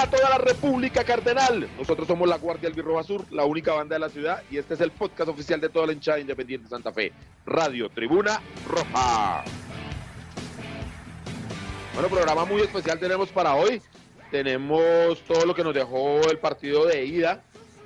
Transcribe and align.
A 0.00 0.08
toda 0.08 0.30
la 0.30 0.38
República 0.38 1.04
Cardenal. 1.04 1.68
Nosotros 1.76 2.08
somos 2.08 2.26
la 2.26 2.38
Guardia 2.38 2.70
Albirroja 2.70 3.02
Sur, 3.02 3.26
la 3.30 3.44
única 3.44 3.74
banda 3.74 3.96
de 3.96 4.00
la 4.00 4.08
ciudad, 4.08 4.42
y 4.50 4.56
este 4.56 4.72
es 4.72 4.80
el 4.80 4.90
podcast 4.92 5.28
oficial 5.28 5.60
de 5.60 5.68
toda 5.68 5.86
la 5.86 5.92
hinchada 5.92 6.18
independiente 6.18 6.64
de 6.64 6.70
Santa 6.70 6.90
Fe. 6.90 7.12
Radio 7.44 7.90
Tribuna 7.90 8.40
Roja. 8.66 9.44
Bueno, 11.92 12.08
programa 12.08 12.46
muy 12.46 12.62
especial 12.62 12.98
tenemos 12.98 13.28
para 13.28 13.54
hoy. 13.54 13.82
Tenemos 14.30 15.20
todo 15.24 15.44
lo 15.44 15.54
que 15.54 15.64
nos 15.64 15.74
dejó 15.74 16.22
el 16.30 16.38
partido 16.38 16.86
de 16.86 17.04
ida 17.04 17.42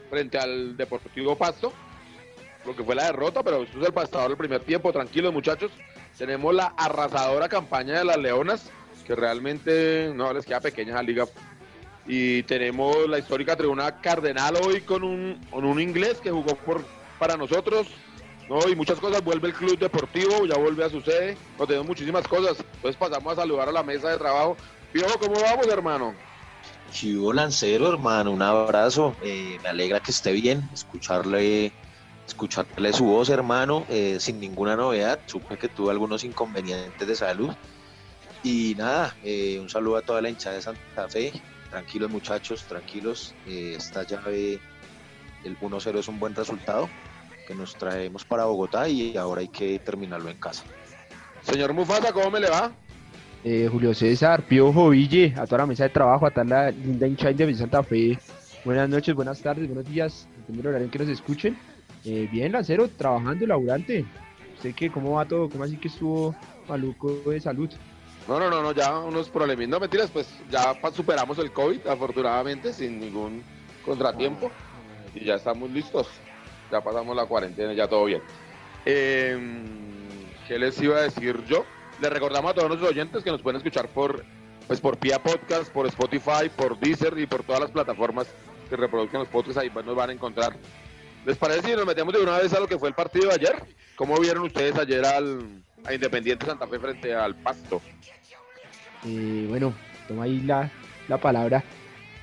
frente 0.09 0.39
al 0.39 0.77
Deportivo 0.77 1.37
Pasto, 1.37 1.73
lo 2.65 2.77
que 2.77 2.85
fue 2.85 2.95
la 2.95 3.07
derrota, 3.07 3.43
pero 3.43 3.65
esto 3.65 3.81
es 3.81 3.87
el 3.87 3.93
pasado 3.93 4.29
del 4.29 4.37
primer 4.37 4.61
tiempo. 4.61 4.93
Tranquilos, 4.93 5.33
muchachos. 5.33 5.73
Tenemos 6.17 6.55
la 6.55 6.75
arrasadora 6.77 7.49
campaña 7.49 7.99
de 7.99 8.05
las 8.05 8.19
Leonas 8.19 8.71
que 9.05 9.15
realmente 9.15 10.11
no 10.15 10.33
les 10.33 10.45
queda 10.47 10.61
pequeña 10.61 10.95
la 10.95 11.03
liga. 11.03 11.27
Y 12.07 12.43
tenemos 12.43 13.09
la 13.09 13.19
histórica 13.19 13.57
tribuna 13.57 14.01
Cardenal 14.01 14.57
hoy 14.57 14.83
con 14.83 15.03
un, 15.03 15.41
con 15.51 15.65
un 15.65 15.81
inglés 15.81 16.19
que 16.23 16.31
jugó 16.31 16.55
por, 16.57 16.85
para 17.19 17.37
nosotros. 17.37 17.87
¿no? 18.49 18.69
Y 18.69 18.77
muchas 18.77 19.01
cosas, 19.01 19.25
vuelve 19.25 19.49
el 19.49 19.55
club 19.55 19.79
deportivo, 19.79 20.45
ya 20.47 20.59
vuelve 20.59 20.85
a 20.85 20.91
su 20.91 21.01
sede, 21.01 21.37
no 21.59 21.67
tenemos 21.67 21.87
muchísimas 21.87 22.29
cosas. 22.29 22.59
Entonces 22.75 22.97
pasamos 22.97 23.33
a 23.33 23.37
saludar 23.37 23.69
a 23.69 23.73
la 23.73 23.83
mesa 23.83 24.11
de 24.11 24.19
trabajo. 24.19 24.57
Piojo, 24.93 25.19
¿cómo 25.19 25.41
vamos, 25.41 25.67
hermano? 25.67 26.15
Chivo 26.93 27.33
Lancero, 27.33 27.89
hermano, 27.89 28.31
un 28.31 28.43
abrazo. 28.43 29.17
Eh, 29.23 29.59
me 29.63 29.71
alegra 29.71 30.01
que 30.01 30.11
esté 30.11 30.33
bien, 30.33 30.69
escucharle, 30.73 31.73
escucharle 32.29 32.93
su 32.93 33.07
voz, 33.07 33.31
hermano, 33.31 33.87
eh, 33.89 34.19
sin 34.21 34.39
ninguna 34.39 34.77
novedad. 34.77 35.19
Supe 35.27 35.57
que 35.57 35.69
tuvo 35.69 35.91
algunos 35.91 36.23
inconvenientes 36.23 37.09
de 37.09 37.17
salud 37.17 37.51
y 38.45 38.75
nada, 38.77 39.17
eh, 39.25 39.59
un 39.59 39.71
saludo 39.71 39.97
a 39.97 40.03
toda 40.03 40.21
la 40.21 40.29
hinchada 40.29 40.57
de 40.57 40.63
Santa 40.63 41.09
Fe. 41.09 41.33
Tranquilos 41.75 42.09
muchachos, 42.09 42.63
tranquilos. 42.69 43.35
Eh, 43.49 43.75
esta 43.77 44.05
llave, 44.05 44.61
el 45.43 45.59
1-0 45.59 45.99
es 45.99 46.07
un 46.07 46.21
buen 46.21 46.33
resultado 46.33 46.89
que 47.49 47.55
nos 47.57 47.75
traemos 47.75 48.25
para 48.25 48.45
Bogotá 48.45 48.89
y 48.89 49.17
ahora 49.17 49.41
hay 49.41 49.49
que 49.49 49.81
terminarlo 49.81 50.31
en 50.31 50.37
casa. 50.37 50.63
Señor 51.43 51.73
Mufasa, 51.73 52.13
¿cómo 52.13 52.31
me 52.31 52.39
le 52.39 52.49
va? 52.49 52.71
Eh, 53.43 53.69
Julio 53.69 53.93
César, 53.93 54.45
Piojo, 54.45 54.91
Ville, 54.91 55.35
a 55.37 55.47
toda 55.47 55.59
la 55.59 55.67
mesa 55.67 55.83
de 55.83 55.91
trabajo, 55.91 56.29
a 56.29 56.31
toda 56.31 56.45
la 56.45 56.71
linda 56.71 57.09
hinchada 57.09 57.33
de 57.33 57.55
Santa 57.57 57.83
Fe. 57.83 58.21
Buenas 58.65 58.89
noches, 58.89 59.13
buenas 59.13 59.41
tardes, 59.41 59.67
buenos 59.67 59.91
días. 59.91 60.29
Depende 60.47 60.71
del 60.71 60.83
en 60.83 60.91
que 60.91 60.99
nos 61.01 61.09
escuchen. 61.09 61.59
bien, 62.05 62.53
Lancero, 62.53 62.87
trabajando, 62.87 63.49
laburante. 63.49 64.05
Sé 64.63 64.75
que 64.75 64.93
cómo 64.93 65.15
va 65.15 65.25
todo, 65.25 65.49
cómo 65.49 65.65
así 65.65 65.77
que 65.77 65.89
estuvo 65.89 66.37
maluco 66.69 67.11
de 67.27 67.41
salud. 67.41 67.69
No, 68.27 68.41
no, 68.41 68.49
no, 68.49 68.63
no, 68.63 68.73
ya 68.73 68.99
unos 68.99 69.29
problemas. 69.29 69.69
No, 69.69 69.79
mentiras, 69.79 70.11
pues 70.11 70.29
ya 70.51 70.75
superamos 70.95 71.39
el 71.39 71.53
COVID, 71.53 71.87
afortunadamente, 71.87 72.73
sin 72.73 72.99
ningún 72.99 73.43
contratiempo. 73.85 74.51
Y 75.15 75.27
ya 75.27 75.35
estamos 75.35 75.71
listos. 75.71 76.09
Ya 76.71 76.81
pasamos 76.81 77.15
la 77.15 77.27
cuarentena, 77.27 77.73
ya 77.75 77.87
todo 77.87 78.07
bien. 78.07 78.23
Em, 78.87 79.65
¿Qué 80.49 80.59
les 80.59 80.81
iba 80.81 80.97
a 80.97 81.03
decir 81.03 81.43
yo? 81.47 81.65
Les 82.01 82.11
recordamos 82.11 82.51
a 82.51 82.55
todos 82.55 82.69
nuestros 82.69 82.91
oyentes 82.91 83.23
que 83.23 83.31
nos 83.31 83.43
pueden 83.43 83.59
escuchar 83.59 83.89
por, 83.89 84.25
pues, 84.67 84.81
por 84.81 84.97
Pia 84.97 85.23
Podcast, 85.23 85.71
por 85.71 85.87
Spotify, 85.87 86.49
por 86.55 86.79
Deezer 86.79 87.19
y 87.19 87.27
por 87.27 87.43
todas 87.43 87.61
las 87.61 87.71
plataformas 87.71 88.27
que 88.69 88.77
reproducen 88.77 89.21
los 89.21 89.29
podcasts. 89.29 89.59
Ahí 89.59 89.71
pues, 89.71 89.85
nos 89.85 89.95
van 89.95 90.11
a 90.11 90.13
encontrar. 90.15 90.57
¿Les 91.27 91.37
parece 91.37 91.69
si 91.69 91.77
nos 91.77 91.87
metemos 91.87 92.13
de 92.15 92.23
una 92.23 92.39
vez 92.39 92.53
a 92.55 92.61
lo 92.61 92.67
que 92.67 92.79
fue 92.79 92.89
el 92.89 92.95
partido 92.95 93.29
de 93.29 93.35
ayer? 93.35 93.63
¿Cómo 93.97 94.19
vieron 94.19 94.45
ustedes 94.45 94.77
ayer 94.77 95.05
al, 95.05 95.64
a 95.85 95.95
Independiente 95.95 96.47
Santa 96.47 96.67
Fe 96.67 96.79
frente 96.79 97.15
al 97.15 97.35
Pasto? 97.35 97.81
Eh, 99.07 99.47
bueno, 99.49 99.75
toma 100.09 100.25
ahí 100.25 100.41
la, 100.41 100.71
palabra. 101.21 101.63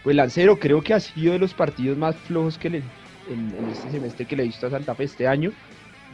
Pues 0.03 0.15
Lancero 0.15 0.57
creo 0.57 0.81
que 0.81 0.93
ha 0.93 0.99
sido 0.99 1.33
de 1.33 1.39
los 1.39 1.53
partidos 1.53 1.97
más 1.97 2.15
flojos 2.15 2.57
que 2.57 2.69
le, 2.69 2.77
en, 3.29 3.53
este 3.71 3.91
semestre 3.91 4.25
que 4.25 4.35
le 4.35 4.43
he 4.43 4.47
visto 4.47 4.67
a 4.67 4.71
Santa 4.71 4.95
Fe 4.95 5.03
este 5.03 5.27
año. 5.27 5.51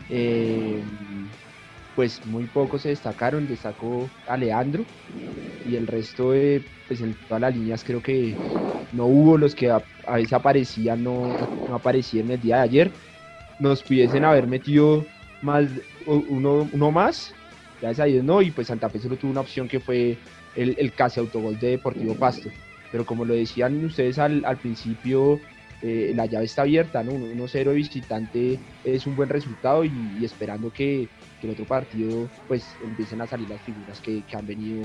Eh, 0.10 0.82
pues 1.96 2.24
muy 2.28 2.44
pocos 2.44 2.84
se 2.84 2.90
destacaron, 2.90 3.48
destacó 3.48 4.08
a 4.28 4.38
Leandro 4.38 4.86
y 5.68 5.76
el 5.76 5.88
resto 5.88 6.32
de, 6.32 6.64
pues 6.88 7.02
en 7.02 7.16
todas 7.28 7.42
las 7.42 7.56
líneas 7.56 7.84
creo 7.84 8.04
que 8.04 8.36
no 8.94 9.06
hubo 9.06 9.36
los 9.36 9.56
que 9.56 9.72
a, 9.72 9.82
veces 10.14 10.34
aparecían, 10.34 11.04
no, 11.04 11.36
no 11.68 11.76
aparecían 11.76 12.30
el 12.30 12.40
día 12.40 12.58
de 12.58 12.62
ayer. 12.62 12.92
Nos 13.60 13.82
pudiesen 13.82 14.26
haber 14.26 14.46
metido 14.46 15.06
más 15.42 15.66
uno, 16.08 16.70
uno 16.72 16.92
más, 16.92 17.34
gracias 17.82 18.06
a 18.06 18.06
Dios 18.06 18.24
no, 18.24 18.42
y 18.42 18.52
pues 18.52 18.68
Santa 18.68 18.90
Fe 18.90 19.00
solo 19.00 19.18
tuvo 19.18 19.32
una 19.32 19.42
opción 19.42 19.68
que 19.68 19.80
fue 19.80 20.18
el, 20.56 20.94
casi 20.94 21.20
autogol 21.20 21.60
de 21.60 21.72
Deportivo 21.72 22.16
Pasto. 22.16 22.50
Pero 22.92 23.06
como 23.06 23.26
lo 23.26 23.34
decían 23.34 23.84
ustedes 23.84 24.18
al, 24.18 24.58
principio, 24.62 25.40
eh, 25.82 26.14
la 26.16 26.26
llave 26.26 26.46
está 26.46 26.62
abierta, 26.64 27.04
¿no? 27.04 27.12
1-0 27.12 27.74
visitante 27.74 28.58
es 28.84 29.06
un 29.06 29.16
buen 29.16 29.30
resultado 29.30 29.84
y, 29.84 29.92
esperando 30.24 30.72
que, 30.72 31.08
el 31.44 31.52
otro 31.52 31.66
partido 31.66 32.28
pues 32.48 32.66
empiecen 32.84 33.22
a 33.22 33.28
salir 33.28 33.48
las 33.48 33.62
figuras 33.62 34.02
que, 34.02 34.24
han 34.34 34.48
venido 34.48 34.84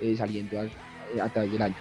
eh, 0.00 0.16
saliendo 0.16 0.58
a, 0.58 1.28
través 1.28 1.52
del 1.52 1.62
año. 1.62 1.76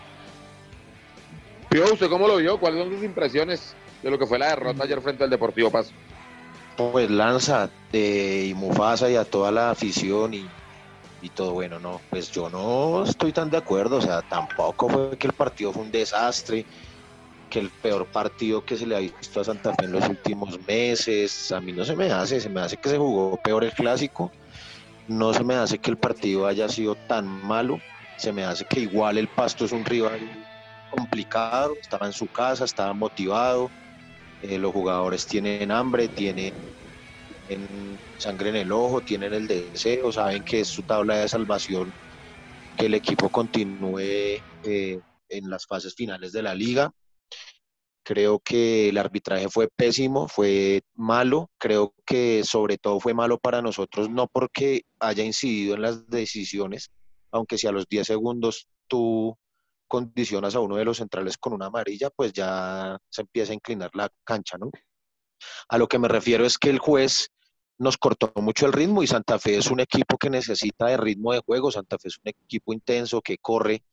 Pío, 1.70 1.86
¿usted 1.94 2.10
cómo 2.10 2.28
lo 2.28 2.38
vio? 2.38 2.60
¿Cuáles 2.60 2.84
son 2.84 2.94
sus 2.94 3.04
impresiones 3.04 3.74
de 4.04 4.12
lo 4.12 4.20
que 4.20 4.26
fue 4.26 4.38
la 4.38 4.50
derrota 4.50 4.84
ayer 4.84 5.00
frente 5.00 5.24
al 5.24 5.30
Deportivo 5.30 5.72
Pasto? 5.72 5.94
Pues 6.92 7.10
Lanza 7.10 7.70
de 7.92 8.48
y 8.48 8.54
Mufasa 8.54 9.10
y 9.10 9.16
a 9.16 9.26
toda 9.26 9.52
la 9.52 9.72
afición 9.72 10.34
y 10.34 10.46
y 11.22 11.30
todo 11.30 11.54
bueno, 11.54 11.80
no, 11.80 12.02
pues 12.10 12.32
yo 12.32 12.50
no 12.50 13.04
estoy 13.04 13.32
tan 13.32 13.50
de 13.50 13.58
acuerdo, 13.58 13.98
o 13.98 14.02
sea, 14.02 14.22
tampoco 14.24 14.90
fue 14.90 15.18
que 15.18 15.28
el 15.28 15.34
partido 15.34 15.72
fue 15.72 15.84
un 15.84 15.92
desastre, 15.92 16.66
que 17.50 17.60
el 17.60 17.70
peor 17.70 18.08
partido 18.08 18.66
que 18.66 18.76
se 18.76 18.88
le 18.88 18.96
ha 18.96 19.00
visto 19.00 19.40
a 19.40 19.44
Santa 19.44 19.74
Fe 19.76 19.86
en 19.86 19.92
los 19.92 20.08
últimos 20.10 20.60
meses, 20.68 21.52
a 21.52 21.62
mí 21.62 21.74
no 21.74 21.86
se 21.86 21.96
me 21.96 22.12
hace, 22.12 22.40
se 22.40 22.50
me 22.50 22.62
hace 22.62 22.78
que 22.78 22.90
se 22.90 22.98
jugó 22.98 23.38
peor 23.38 23.64
el 23.64 23.72
clásico, 23.72 24.32
no 25.08 25.34
se 25.34 25.44
me 25.44 25.54
hace 25.56 25.78
que 25.78 25.92
el 25.92 25.98
partido 25.98 26.48
haya 26.48 26.68
sido 26.70 26.96
tan 26.96 27.28
malo, 27.28 27.80
se 28.18 28.34
me 28.34 28.44
hace 28.44 28.66
que 28.66 28.80
igual 28.80 29.18
el 29.18 29.28
Pasto 29.28 29.66
es 29.66 29.72
un 29.72 29.86
rival 29.86 30.20
complicado, 30.90 31.76
estaba 31.80 32.08
en 32.08 32.14
su 32.14 32.28
casa, 32.28 32.66
estaba 32.66 32.94
motivado, 32.94 33.70
eh, 34.42 34.58
los 34.58 34.72
jugadores 34.72 35.26
tienen 35.26 35.72
hambre, 35.72 36.10
tienen 36.10 36.52
sangre 38.18 38.50
en 38.50 38.56
el 38.56 38.72
ojo, 38.72 39.02
tienen 39.02 39.34
el 39.34 39.48
deseo, 39.48 40.12
saben 40.12 40.44
que 40.44 40.62
es 40.62 40.70
su 40.70 40.84
tabla 40.84 41.18
de 41.18 41.28
salvación 41.28 41.94
que 42.76 42.86
el 42.86 42.94
equipo 42.94 43.30
continúe 43.30 44.00
eh, 44.64 45.02
en 45.30 45.50
las 45.50 45.66
fases 45.66 45.94
finales 45.96 46.32
de 46.32 46.42
la 46.42 46.56
liga. 46.56 46.92
Creo 48.04 48.40
que 48.40 48.90
el 48.90 48.98
arbitraje 48.98 49.48
fue 49.50 49.68
pésimo, 49.68 50.28
fue 50.28 50.82
malo. 50.96 51.52
Creo 51.58 51.94
que 52.06 52.44
sobre 52.44 52.78
todo 52.78 53.00
fue 53.00 53.14
malo 53.14 53.38
para 53.38 53.62
nosotros, 53.62 54.10
no 54.10 54.28
porque 54.28 54.84
haya 55.00 55.24
incidido 55.24 55.76
en 55.76 55.84
las 55.84 56.08
decisiones, 56.08 56.90
aunque 57.32 57.58
si 57.58 57.68
a 57.68 57.72
los 57.72 57.88
10 57.88 58.08
segundos 58.08 58.68
tú 58.88 59.38
condicionas 59.92 60.56
a 60.56 60.62
uno 60.62 60.78
de 60.78 60.86
los 60.86 60.98
centrales 60.98 61.38
con 61.38 61.52
una 61.52 61.66
amarilla, 61.66 62.10
pues 62.10 62.32
ya 62.32 62.98
se 63.10 63.24
empieza 63.24 63.52
a 63.52 63.56
inclinar 63.56 63.92
la 63.94 64.10
cancha, 64.24 64.58
¿no? 64.58 64.72
A 65.68 65.78
lo 65.78 65.90
que 65.90 66.00
me 66.00 66.08
refiero 66.08 66.46
es 66.46 66.58
que 66.58 66.70
el 66.70 66.80
juez 66.80 67.28
nos 67.78 67.98
cortó 67.98 68.32
mucho 68.38 68.66
el 68.66 68.72
ritmo 68.72 69.04
y 69.04 69.08
Santa 69.08 69.38
Fe 69.38 69.58
es 69.58 69.70
un 69.70 69.82
equipo 69.82 70.18
que 70.18 70.30
necesita 70.30 70.86
de 70.86 70.96
ritmo 70.96 71.34
de 71.34 71.42
juego, 71.46 71.72
Santa 71.72 71.98
Fe 71.98 72.08
es 72.08 72.18
un 72.24 72.30
equipo 72.30 72.72
intenso 72.72 73.22
que 73.22 73.38
corre, 73.38 73.84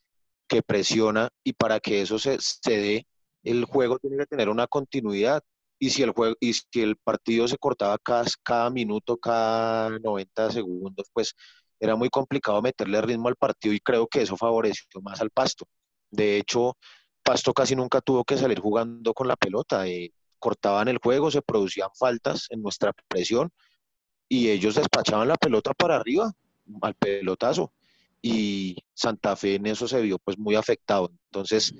que 0.46 0.62
presiona 0.62 1.30
y 1.42 1.54
para 1.54 1.80
que 1.80 2.02
eso 2.02 2.16
se, 2.20 2.36
se 2.38 2.76
dé, 2.76 3.06
el 3.42 3.64
juego 3.64 3.98
tiene 3.98 4.18
que 4.18 4.26
tener 4.26 4.48
una 4.50 4.68
continuidad 4.68 5.42
y 5.80 5.90
si 5.90 6.04
el 6.04 6.10
juego 6.12 6.36
y 6.38 6.52
si 6.52 6.80
el 6.80 6.96
partido 6.96 7.48
se 7.48 7.58
cortaba 7.58 7.98
cada, 7.98 8.24
cada 8.44 8.70
minuto, 8.70 9.16
cada 9.16 9.90
90 9.98 10.52
segundos, 10.52 11.08
pues 11.12 11.34
era 11.80 11.96
muy 11.96 12.08
complicado 12.08 12.62
meterle 12.62 13.00
ritmo 13.00 13.26
al 13.26 13.36
partido 13.36 13.74
y 13.74 13.80
creo 13.80 14.06
que 14.06 14.22
eso 14.22 14.36
favoreció 14.36 15.00
más 15.02 15.20
al 15.20 15.30
Pasto. 15.30 15.66
De 16.10 16.38
hecho, 16.38 16.76
Pasto 17.22 17.52
casi 17.52 17.76
nunca 17.76 18.00
tuvo 18.00 18.24
que 18.24 18.36
salir 18.36 18.60
jugando 18.60 19.12
con 19.14 19.28
la 19.28 19.36
pelota, 19.36 19.86
eh, 19.86 20.12
cortaban 20.38 20.88
el 20.88 20.98
juego, 20.98 21.30
se 21.30 21.42
producían 21.42 21.90
faltas 21.94 22.46
en 22.50 22.62
nuestra 22.62 22.92
presión 23.08 23.50
y 24.28 24.48
ellos 24.50 24.74
despachaban 24.76 25.28
la 25.28 25.36
pelota 25.36 25.72
para 25.74 25.96
arriba, 25.96 26.32
al 26.82 26.94
pelotazo. 26.94 27.72
Y 28.20 28.76
Santa 28.94 29.36
Fe 29.36 29.56
en 29.56 29.66
eso 29.66 29.86
se 29.86 30.00
vio 30.02 30.18
pues 30.18 30.38
muy 30.38 30.56
afectado. 30.56 31.12
Entonces, 31.30 31.72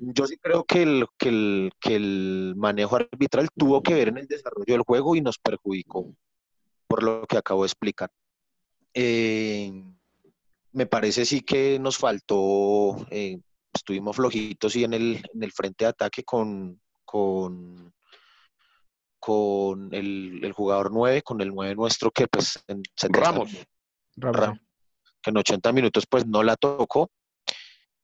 yo 0.00 0.26
sí 0.26 0.36
creo 0.38 0.64
que 0.64 0.82
el, 0.82 1.06
que 1.18 1.28
el, 1.28 1.72
que 1.80 1.96
el 1.96 2.54
manejo 2.56 2.96
arbitral 2.96 3.48
tuvo 3.56 3.82
que 3.82 3.94
ver 3.94 4.08
en 4.08 4.18
el 4.18 4.26
desarrollo 4.26 4.72
del 4.72 4.82
juego 4.82 5.16
y 5.16 5.20
nos 5.20 5.38
perjudicó. 5.38 6.06
por 6.86 7.02
lo 7.02 7.26
que 7.26 7.38
acabo 7.38 7.62
de 7.62 7.68
explicar. 7.68 8.10
Eh, 8.94 9.72
me 10.72 10.86
parece 10.86 11.24
sí 11.24 11.42
que 11.42 11.78
nos 11.78 11.98
faltó, 11.98 13.06
eh, 13.10 13.40
estuvimos 13.72 14.16
flojitos 14.16 14.76
y 14.76 14.84
en 14.84 14.94
el, 14.94 15.22
en 15.32 15.42
el 15.42 15.52
frente 15.52 15.84
de 15.84 15.90
ataque 15.90 16.24
con, 16.24 16.80
con, 17.04 17.92
con 19.18 19.94
el, 19.94 20.52
jugador 20.54 20.90
9, 20.92 21.22
con 21.22 21.40
el 21.40 21.48
9 21.48 21.74
nuestro 21.74 22.10
que 22.10 22.28
pues 22.28 22.62
en 22.68 22.82
Ramos. 23.12 23.50
que 25.22 25.30
en 25.30 25.36
80 25.36 25.72
minutos 25.72 26.06
pues 26.08 26.26
no 26.26 26.42
la 26.42 26.56
tocó. 26.56 27.10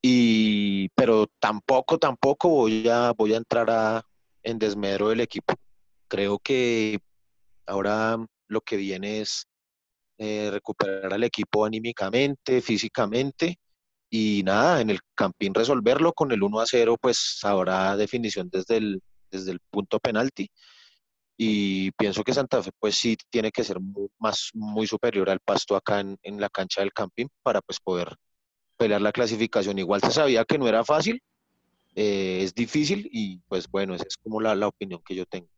Y, 0.00 0.88
pero 0.91 1.26
tampoco, 1.41 1.99
tampoco 1.99 2.49
voy 2.49 2.88
a, 2.88 3.12
voy 3.12 3.35
a 3.35 3.38
entrar 3.38 3.69
a, 3.71 4.03
en 4.43 4.59
desmedro 4.59 5.09
del 5.09 5.21
equipo. 5.21 5.55
Creo 6.06 6.38
que 6.38 7.00
ahora 7.67 8.17
lo 8.47 8.61
que 8.61 8.76
viene 8.76 9.21
es 9.21 9.47
eh, 10.19 10.50
recuperar 10.53 11.12
al 11.12 11.25
equipo 11.25 11.64
anímicamente, 11.64 12.61
físicamente 12.61 13.59
y 14.10 14.43
nada, 14.44 14.81
en 14.81 14.90
el 14.90 15.00
campín 15.14 15.55
resolverlo 15.55 16.12
con 16.12 16.32
el 16.32 16.43
1 16.43 16.60
a 16.60 16.66
0, 16.66 16.96
pues 17.00 17.38
habrá 17.43 17.96
definición 17.96 18.49
desde 18.50 18.78
el, 18.78 19.02
desde 19.31 19.52
el 19.52 19.60
punto 19.70 19.99
penalti. 19.99 20.50
Y 21.37 21.93
pienso 21.93 22.25
que 22.25 22.34
Santa 22.34 22.62
Fe, 22.62 22.70
pues 22.78 22.96
sí, 22.96 23.16
tiene 23.31 23.52
que 23.52 23.62
ser 23.62 23.78
muy, 23.81 24.08
más, 24.19 24.50
muy 24.55 24.87
superior 24.87 25.31
al 25.31 25.40
pasto 25.40 25.76
acá 25.76 26.00
en, 26.00 26.19
en 26.22 26.40
la 26.40 26.49
cancha 26.49 26.81
del 26.81 26.93
camping 26.93 27.26
para 27.43 27.60
pues 27.60 27.78
poder 27.81 28.16
pelear 28.76 29.00
la 29.00 29.12
clasificación. 29.12 29.78
Igual 29.78 30.00
se 30.00 30.11
sabía 30.11 30.44
que 30.44 30.58
no 30.58 30.66
era 30.66 30.84
fácil, 30.84 31.22
eh, 31.94 32.40
es 32.43 32.54
difícil 32.54 33.08
y 33.12 33.38
pues 33.49 33.69
bueno, 33.69 33.94
esa 33.94 34.06
es 34.08 34.16
como 34.16 34.40
la, 34.40 34.54
la 34.54 34.69
opinión 34.69 35.00
que 35.04 35.14
yo 35.14 35.26
tengo. 35.26 35.49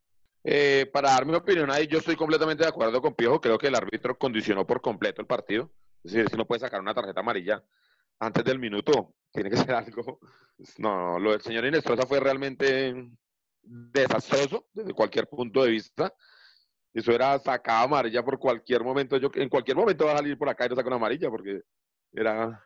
Eh, 0.42 0.88
para 0.92 1.10
dar 1.10 1.26
mi 1.26 1.34
opinión 1.34 1.70
ahí, 1.70 1.86
yo 1.86 1.98
estoy 1.98 2.16
completamente 2.16 2.62
de 2.62 2.68
acuerdo 2.68 3.00
con 3.00 3.14
Piojo. 3.14 3.40
Creo 3.40 3.58
que 3.58 3.68
el 3.68 3.74
árbitro 3.74 4.18
condicionó 4.18 4.66
por 4.66 4.80
completo 4.80 5.20
el 5.20 5.26
partido. 5.26 5.70
Es 6.02 6.12
decir, 6.12 6.30
si 6.30 6.36
no 6.36 6.46
puede 6.46 6.60
sacar 6.60 6.80
una 6.80 6.94
tarjeta 6.94 7.20
amarilla 7.20 7.62
antes 8.20 8.44
del 8.44 8.58
minuto, 8.58 9.14
tiene 9.32 9.50
que 9.50 9.56
ser 9.70 9.72
algo. 9.72 10.20
No, 10.78 11.18
lo 11.18 11.32
del 11.32 11.40
señor 11.40 11.64
Inestrosa 11.64 12.06
fue 12.06 12.20
realmente 12.20 12.94
desastroso 13.62 14.68
desde 14.72 14.94
cualquier 14.94 15.26
punto 15.26 15.64
de 15.64 15.70
vista. 15.70 16.12
Eso 16.92 17.12
era 17.12 17.38
sacada 17.38 17.82
amarilla 17.82 18.22
por 18.22 18.38
cualquier 18.38 18.82
momento. 18.82 19.16
Yo 19.16 19.30
en 19.34 19.48
cualquier 19.48 19.76
momento 19.76 20.06
va 20.06 20.12
a 20.12 20.16
salir 20.18 20.36
por 20.36 20.48
acá 20.48 20.66
y 20.66 20.68
no 20.68 20.76
saca 20.76 20.88
una 20.88 20.96
amarilla 20.96 21.30
porque 21.30 21.62
era. 22.12 22.64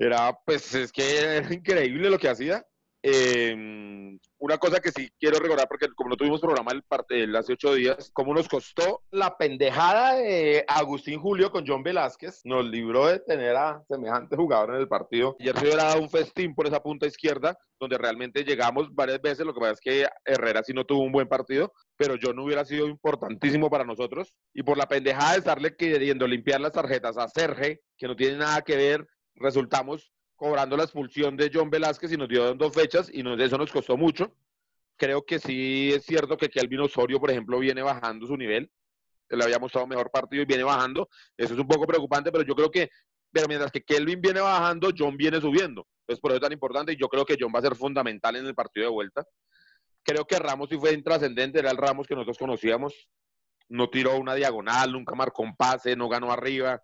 Era, 0.00 0.32
pues 0.44 0.74
es 0.74 0.92
que 0.92 1.18
era 1.18 1.52
increíble 1.52 2.08
lo 2.08 2.18
que 2.18 2.28
hacía. 2.28 2.64
Eh, 3.02 4.18
una 4.40 4.58
cosa 4.58 4.80
que 4.80 4.90
sí 4.90 5.10
quiero 5.18 5.38
recordar, 5.38 5.68
porque 5.68 5.88
como 5.94 6.10
no 6.10 6.16
tuvimos 6.16 6.40
programa 6.40 6.72
el 6.72 6.82
parte 6.82 7.26
hace 7.36 7.54
ocho 7.54 7.74
días, 7.74 8.10
como 8.12 8.34
nos 8.34 8.48
costó 8.48 9.02
la 9.10 9.36
pendejada 9.36 10.14
de 10.14 10.64
Agustín 10.66 11.20
Julio 11.20 11.50
con 11.50 11.64
John 11.66 11.82
Velázquez, 11.82 12.40
nos 12.44 12.64
libró 12.64 13.06
de 13.06 13.20
tener 13.20 13.56
a 13.56 13.82
semejante 13.88 14.36
jugador 14.36 14.74
en 14.74 14.80
el 14.80 14.88
partido. 14.88 15.36
Ayer 15.40 15.56
se 15.56 15.64
hubiera 15.64 15.84
dado 15.84 16.00
un 16.00 16.10
festín 16.10 16.54
por 16.54 16.66
esa 16.66 16.82
punta 16.82 17.06
izquierda, 17.06 17.58
donde 17.80 17.98
realmente 17.98 18.44
llegamos 18.44 18.94
varias 18.94 19.20
veces. 19.20 19.44
Lo 19.44 19.54
que 19.54 19.60
pasa 19.60 19.72
es 19.72 19.80
que 19.80 20.06
Herrera 20.24 20.62
sí 20.62 20.72
no 20.72 20.84
tuvo 20.84 21.02
un 21.02 21.12
buen 21.12 21.28
partido, 21.28 21.72
pero 21.96 22.16
yo 22.16 22.32
no 22.32 22.44
hubiera 22.44 22.64
sido 22.64 22.86
importantísimo 22.86 23.70
para 23.70 23.84
nosotros. 23.84 24.34
Y 24.54 24.62
por 24.62 24.78
la 24.78 24.86
pendejada 24.86 25.32
de 25.32 25.38
estarle 25.38 25.76
queriendo 25.76 26.26
limpiar 26.26 26.60
las 26.60 26.72
tarjetas 26.72 27.18
a 27.18 27.28
Serge, 27.28 27.80
que 27.96 28.06
no 28.06 28.16
tiene 28.16 28.38
nada 28.38 28.62
que 28.62 28.76
ver, 28.76 29.06
resultamos 29.34 30.12
cobrando 30.38 30.76
la 30.76 30.84
expulsión 30.84 31.36
de 31.36 31.50
John 31.52 31.68
Velázquez 31.68 32.12
y 32.12 32.16
nos 32.16 32.28
dio 32.28 32.54
dos 32.54 32.72
fechas 32.72 33.10
y 33.12 33.24
nos, 33.24 33.38
eso 33.40 33.58
nos 33.58 33.72
costó 33.72 33.96
mucho. 33.96 34.32
Creo 34.96 35.26
que 35.26 35.40
sí 35.40 35.92
es 35.92 36.04
cierto 36.04 36.36
que 36.36 36.48
Kelvin 36.48 36.80
Osorio, 36.80 37.20
por 37.20 37.30
ejemplo, 37.30 37.58
viene 37.58 37.82
bajando 37.82 38.26
su 38.26 38.36
nivel. 38.36 38.70
Le 39.28 39.44
había 39.44 39.58
mostrado 39.58 39.88
mejor 39.88 40.10
partido 40.12 40.44
y 40.44 40.46
viene 40.46 40.62
bajando. 40.62 41.08
Eso 41.36 41.54
es 41.54 41.60
un 41.60 41.66
poco 41.66 41.86
preocupante, 41.86 42.30
pero 42.30 42.44
yo 42.44 42.54
creo 42.54 42.70
que, 42.70 42.88
pero 43.32 43.48
mientras 43.48 43.72
que 43.72 43.82
Kelvin 43.82 44.20
viene 44.20 44.40
bajando, 44.40 44.90
John 44.96 45.16
viene 45.16 45.40
subiendo. 45.40 45.88
Es 46.06 46.20
por 46.20 46.30
eso 46.30 46.40
tan 46.40 46.52
importante 46.52 46.92
y 46.92 46.96
yo 46.96 47.08
creo 47.08 47.26
que 47.26 47.36
John 47.38 47.52
va 47.52 47.58
a 47.58 47.62
ser 47.62 47.74
fundamental 47.74 48.36
en 48.36 48.46
el 48.46 48.54
partido 48.54 48.86
de 48.86 48.92
vuelta. 48.92 49.26
Creo 50.04 50.24
que 50.24 50.38
Ramos 50.38 50.68
sí 50.70 50.78
fue 50.78 50.92
intrascendente, 50.92 51.58
era 51.58 51.72
el 51.72 51.76
Ramos 51.76 52.06
que 52.06 52.14
nosotros 52.14 52.38
conocíamos. 52.38 53.08
No 53.68 53.90
tiró 53.90 54.16
una 54.16 54.36
diagonal, 54.36 54.92
nunca 54.92 55.16
marcó 55.16 55.42
un 55.42 55.56
pase, 55.56 55.96
no 55.96 56.08
ganó 56.08 56.30
arriba 56.30 56.80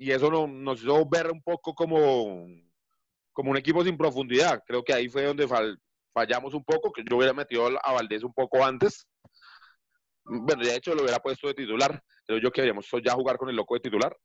y 0.00 0.12
eso 0.12 0.30
nos 0.46 0.82
hizo 0.82 1.06
ver 1.06 1.30
un 1.30 1.42
poco 1.42 1.74
como, 1.74 2.46
como 3.34 3.50
un 3.50 3.56
equipo 3.58 3.84
sin 3.84 3.98
profundidad. 3.98 4.62
Creo 4.66 4.82
que 4.82 4.94
ahí 4.94 5.10
fue 5.10 5.26
donde 5.26 5.46
fallamos 6.14 6.54
un 6.54 6.64
poco, 6.64 6.90
que 6.90 7.04
yo 7.04 7.18
hubiera 7.18 7.34
metido 7.34 7.68
a 7.82 7.92
Valdés 7.92 8.22
un 8.22 8.32
poco 8.32 8.64
antes. 8.64 9.06
Bueno, 10.24 10.64
de 10.64 10.74
hecho 10.74 10.94
lo 10.94 11.02
hubiera 11.02 11.18
puesto 11.18 11.48
de 11.48 11.54
titular. 11.54 12.02
Creo 12.24 12.38
yo 12.38 12.50
que 12.50 12.62
deberíamos 12.62 12.88
ya 13.04 13.12
jugar 13.12 13.36
con 13.36 13.50
el 13.50 13.56
loco 13.56 13.74
de 13.74 13.80
titular. 13.80 14.16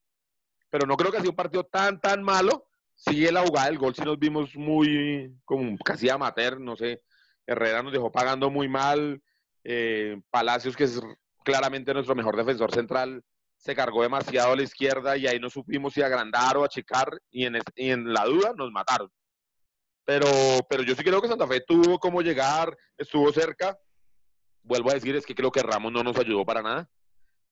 Pero 0.70 0.86
no 0.86 0.96
creo 0.96 1.10
que 1.10 1.18
ha 1.18 1.20
sido 1.20 1.32
un 1.32 1.36
partido 1.36 1.64
tan, 1.64 2.00
tan 2.00 2.22
malo. 2.22 2.68
Sigue 2.94 3.30
la 3.30 3.42
jugada 3.42 3.66
del 3.66 3.76
gol, 3.76 3.94
si 3.94 4.00
nos 4.00 4.18
vimos 4.18 4.56
muy, 4.56 5.36
como 5.44 5.76
casi 5.84 6.08
amateur, 6.08 6.58
no 6.58 6.74
sé. 6.74 7.02
Herrera 7.46 7.82
nos 7.82 7.92
dejó 7.92 8.10
pagando 8.10 8.48
muy 8.48 8.66
mal. 8.66 9.22
Eh, 9.62 10.22
Palacios, 10.30 10.74
que 10.74 10.84
es 10.84 11.02
claramente 11.44 11.92
nuestro 11.92 12.14
mejor 12.14 12.34
defensor 12.34 12.72
central, 12.72 13.22
se 13.66 13.74
cargó 13.74 14.02
demasiado 14.02 14.52
a 14.52 14.56
la 14.56 14.62
izquierda 14.62 15.16
y 15.16 15.26
ahí 15.26 15.40
no 15.40 15.50
supimos 15.50 15.92
si 15.92 16.00
agrandar 16.00 16.56
o 16.56 16.64
achicar 16.64 17.20
y 17.30 17.46
en, 17.46 17.58
y 17.74 17.90
en 17.90 18.12
la 18.12 18.24
duda 18.24 18.54
nos 18.56 18.70
mataron. 18.70 19.10
Pero, 20.04 20.28
pero 20.70 20.84
yo 20.84 20.94
sí 20.94 21.02
creo 21.02 21.20
que 21.20 21.26
Santa 21.26 21.48
Fe 21.48 21.60
tuvo 21.62 21.98
como 21.98 22.22
llegar, 22.22 22.76
estuvo 22.96 23.32
cerca. 23.32 23.76
Vuelvo 24.62 24.90
a 24.90 24.94
decir, 24.94 25.16
es 25.16 25.26
que 25.26 25.34
creo 25.34 25.50
que 25.50 25.64
Ramos 25.64 25.90
no 25.92 26.04
nos 26.04 26.16
ayudó 26.16 26.46
para 26.46 26.62
nada. 26.62 26.88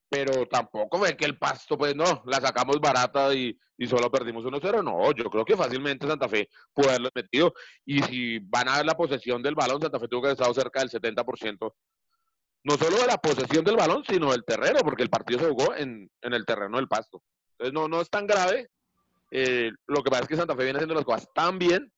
Pero 0.09 0.47
tampoco 0.47 0.99
fue 0.99 1.17
que 1.17 1.25
el 1.25 1.37
pasto, 1.37 1.77
pues 1.77 1.93
no, 1.95 2.23
la 2.25 2.39
sacamos 2.39 2.79
barata 2.79 3.33
y, 3.33 3.59
y 3.77 3.87
solo 3.87 4.09
perdimos 4.09 4.45
1-0. 4.45 4.83
No, 4.83 5.11
yo 5.11 5.29
creo 5.29 5.43
que 5.43 5.57
fácilmente 5.57 6.07
Santa 6.07 6.29
Fe 6.29 6.47
puede 6.73 6.89
haberlo 6.91 7.09
metido. 7.13 7.53
Y 7.83 8.01
si 8.03 8.39
van 8.39 8.69
a 8.69 8.77
ver 8.77 8.85
la 8.85 8.95
posesión 8.95 9.43
del 9.43 9.55
balón, 9.55 9.81
Santa 9.81 9.99
Fe 9.99 10.07
tuvo 10.07 10.21
que 10.21 10.27
haber 10.27 10.37
estado 10.37 10.53
cerca 10.53 10.79
del 10.79 10.89
70% 10.89 11.73
no 12.65 12.77
solo 12.77 12.97
de 12.97 13.05
la 13.05 13.17
posesión 13.17 13.63
del 13.63 13.75
balón, 13.75 14.03
sino 14.09 14.31
del 14.31 14.43
terreno, 14.43 14.79
porque 14.79 15.03
el 15.03 15.09
partido 15.09 15.39
se 15.39 15.49
jugó 15.49 15.75
en, 15.75 16.09
el 16.21 16.45
terreno 16.45 16.77
del 16.77 16.87
pasto. 16.87 17.21
Entonces 17.51 17.73
no, 17.73 17.87
no 17.87 18.01
es 18.01 18.09
tan 18.09 18.25
grave. 18.25 18.69
Eh, 19.29 19.69
lo 19.85 20.01
que 20.01 20.09
pasa 20.09 20.23
es 20.23 20.29
que 20.29 20.35
Santa 20.35 20.55
Fe 20.55 20.63
viene 20.63 20.77
haciendo 20.77 20.95
las 20.95 21.05
cosas 21.05 21.27
tan 21.33 21.59
bien 21.59 21.91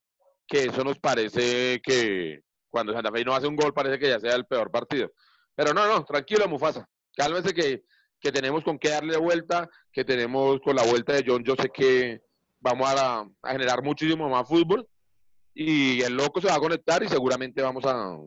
que 0.45 0.65
eso 0.65 0.83
nos 0.83 0.99
parece 0.99 1.81
que 1.81 2.41
cuando 2.69 2.91
Santa 2.91 3.11
Fe 3.13 3.23
no 3.23 3.33
hace 3.33 3.47
un 3.47 3.55
gol 3.55 3.73
parece 3.73 3.97
que 3.97 4.09
ya 4.09 4.19
sea 4.19 4.35
el 4.35 4.45
peor 4.45 4.69
partido. 4.69 5.09
Pero 5.55 5.73
no, 5.73 5.87
no, 5.87 6.03
tranquilo, 6.03 6.49
Mufasa. 6.49 6.85
Cálmese 7.15 7.53
que, 7.53 7.83
que 8.19 8.31
tenemos 8.33 8.65
con 8.65 8.77
qué 8.77 8.89
darle 8.89 9.15
vuelta, 9.15 9.69
que 9.93 10.03
tenemos 10.03 10.59
con 10.59 10.75
la 10.75 10.83
vuelta 10.83 11.13
de 11.13 11.23
John, 11.25 11.45
yo 11.45 11.55
sé 11.55 11.69
que 11.69 12.21
vamos 12.59 12.89
a, 12.89 13.21
a 13.21 13.51
generar 13.53 13.81
muchísimo 13.83 14.27
más 14.27 14.45
fútbol 14.45 14.85
y 15.53 16.01
el 16.01 16.13
loco 16.13 16.41
se 16.41 16.47
va 16.47 16.55
a 16.55 16.59
conectar 16.59 17.01
y 17.03 17.07
seguramente 17.07 17.61
vamos 17.61 17.85
a, 17.85 18.17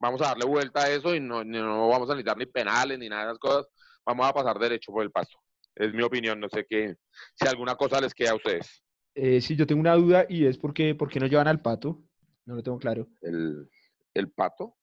vamos 0.00 0.20
a 0.22 0.28
darle 0.28 0.46
vuelta 0.46 0.82
a 0.82 0.90
eso 0.90 1.14
y 1.14 1.20
no, 1.20 1.44
no 1.44 1.88
vamos 1.88 2.08
a 2.08 2.14
necesitar 2.14 2.36
ni 2.36 2.46
penales 2.46 2.98
ni 2.98 3.08
nada 3.08 3.22
de 3.22 3.28
esas 3.28 3.38
cosas. 3.38 3.66
Vamos 4.04 4.26
a 4.26 4.32
pasar 4.32 4.58
derecho 4.58 4.90
por 4.90 5.04
el 5.04 5.10
paso. 5.10 5.38
Es 5.74 5.92
mi 5.92 6.02
opinión, 6.02 6.40
no 6.40 6.48
sé 6.48 6.66
qué, 6.68 6.96
si 7.34 7.46
alguna 7.46 7.76
cosa 7.76 8.00
les 8.00 8.12
queda 8.12 8.32
a 8.32 8.36
ustedes. 8.36 8.82
Eh, 9.14 9.40
sí, 9.40 9.56
yo 9.56 9.66
tengo 9.66 9.80
una 9.80 9.94
duda 9.94 10.26
y 10.28 10.46
es 10.46 10.58
por 10.58 10.74
qué, 10.74 10.96
no 11.20 11.26
llevan 11.26 11.48
al 11.48 11.62
pato. 11.62 12.02
No 12.46 12.56
lo 12.56 12.62
tengo 12.62 12.78
claro. 12.78 13.06
¿El, 13.20 13.68
el 14.14 14.30
pato? 14.32 14.76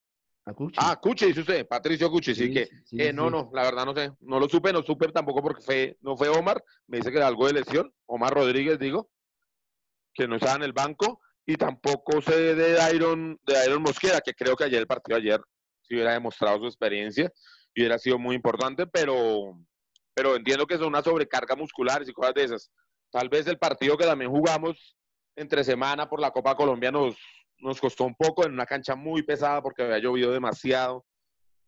A 0.45 0.53
Cuchi. 0.53 0.77
Ah, 0.79 0.97
Cuchi, 1.01 1.25
dice 1.25 1.41
usted, 1.41 1.67
Patricio 1.67 2.09
Cuchi, 2.09 2.33
sí, 2.33 2.53
que 2.53 2.69
eh, 2.93 3.11
no, 3.11 3.29
no, 3.29 3.49
la 3.53 3.63
verdad 3.63 3.85
no 3.85 3.93
sé, 3.93 4.13
no 4.21 4.39
lo 4.39 4.47
supe, 4.47 4.71
no 4.71 4.81
supe 4.81 5.09
tampoco 5.09 5.41
porque 5.41 5.61
fue, 5.61 5.97
no 5.99 6.15
fue 6.15 6.29
Omar, 6.29 6.63
me 6.87 6.97
dice 6.97 7.11
que 7.11 7.17
era 7.17 7.27
algo 7.27 7.47
de 7.47 7.53
lesión, 7.53 7.93
Omar 8.05 8.33
Rodríguez, 8.33 8.79
digo, 8.79 9.09
que 10.13 10.25
no 10.25 10.37
estaba 10.37 10.55
en 10.55 10.63
el 10.63 10.71
banco, 10.71 11.19
y 11.49 11.55
tampoco 11.55 12.21
sé 12.21 12.55
de 12.55 12.77
Iron, 12.93 13.39
de 13.47 13.65
Iron 13.65 13.81
Mosquera, 13.81 14.19
que 14.19 14.33
creo 14.33 14.57
que 14.57 14.65
ayer 14.65 14.81
el 14.81 14.87
partido 14.87 15.17
ayer 15.17 15.39
si 15.81 15.95
hubiera 15.95 16.11
demostrado 16.11 16.59
su 16.59 16.65
experiencia 16.65 17.31
y 17.73 17.81
hubiera 17.81 17.97
sido 17.97 18.19
muy 18.19 18.35
importante, 18.35 18.85
pero, 18.85 19.57
pero 20.13 20.35
entiendo 20.35 20.67
que 20.67 20.77
son 20.77 20.87
una 20.87 21.01
sobrecarga 21.01 21.55
muscular 21.55 22.03
y 22.05 22.11
cosas 22.11 22.33
de 22.33 22.43
esas. 22.43 22.71
Tal 23.09 23.29
vez 23.29 23.47
el 23.47 23.57
partido 23.57 23.97
que 23.97 24.05
también 24.05 24.29
jugamos 24.29 24.97
entre 25.37 25.63
semana 25.63 26.09
por 26.09 26.19
la 26.19 26.31
Copa 26.31 26.57
Colombia 26.57 26.91
nos, 26.91 27.15
nos 27.59 27.79
costó 27.79 28.03
un 28.03 28.15
poco 28.15 28.45
en 28.45 28.51
una 28.51 28.65
cancha 28.65 28.95
muy 28.95 29.23
pesada 29.23 29.61
porque 29.61 29.83
había 29.83 29.99
llovido 29.99 30.33
demasiado 30.33 31.05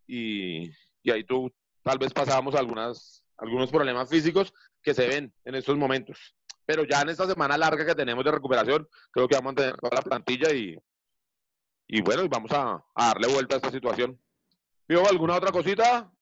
y, 0.05 0.69
y 1.03 1.11
ahí 1.11 1.23
tú 1.23 1.49
tal 1.83 1.99
vez 1.99 2.11
pasábamos 2.11 2.53
algunas, 2.53 3.23
algunos 3.37 3.71
problemas 3.71 4.09
físicos 4.09 4.53
que 4.83 4.93
se 4.93 5.07
ven 5.07 5.33
en 5.45 5.55
estos 5.55 5.77
momentos 5.77 6.35
pero 6.69 6.83
ya 6.83 7.01
en 7.01 7.09
esta 7.09 7.25
semana 7.25 7.57
larga 7.57 7.83
que 7.83 7.95
tenemos 7.95 8.23
de 8.23 8.29
recuperación, 8.29 8.87
creo 9.09 9.27
que 9.27 9.35
vamos 9.35 9.53
a 9.53 9.55
tener 9.55 9.77
toda 9.77 9.95
la 9.95 10.01
plantilla 10.03 10.53
y, 10.53 10.77
y 11.87 12.01
bueno, 12.03 12.29
vamos 12.29 12.51
a, 12.51 12.85
darle 12.95 13.27
vuelta 13.27 13.55
a 13.55 13.57
esta 13.57 13.71
situación. 13.71 14.21
¿Vio 14.87 15.03
alguna 15.09 15.35
otra 15.35 15.51
cosita? 15.51 16.13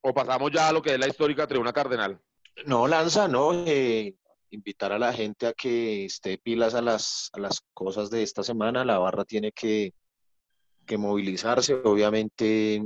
¿O 0.00 0.14
pasamos 0.14 0.52
ya 0.52 0.68
a 0.68 0.72
lo 0.72 0.80
que 0.80 0.94
es 0.94 0.98
la 1.00 1.08
histórica 1.08 1.48
tribuna 1.48 1.72
cardenal? 1.72 2.20
No, 2.66 2.86
Lanza, 2.86 3.26
no. 3.26 3.52
Eh, 3.66 4.14
invitar 4.50 4.92
a 4.92 4.98
la 5.00 5.12
gente 5.12 5.48
a 5.48 5.52
que 5.52 6.04
esté 6.04 6.38
pilas 6.38 6.76
a 6.76 6.80
las, 6.80 7.30
a 7.32 7.40
las 7.40 7.60
cosas 7.74 8.10
de 8.10 8.22
esta 8.22 8.44
semana. 8.44 8.84
La 8.84 9.00
barra 9.00 9.24
tiene 9.24 9.50
que, 9.50 9.92
que 10.86 10.96
movilizarse, 10.96 11.74
obviamente 11.82 12.80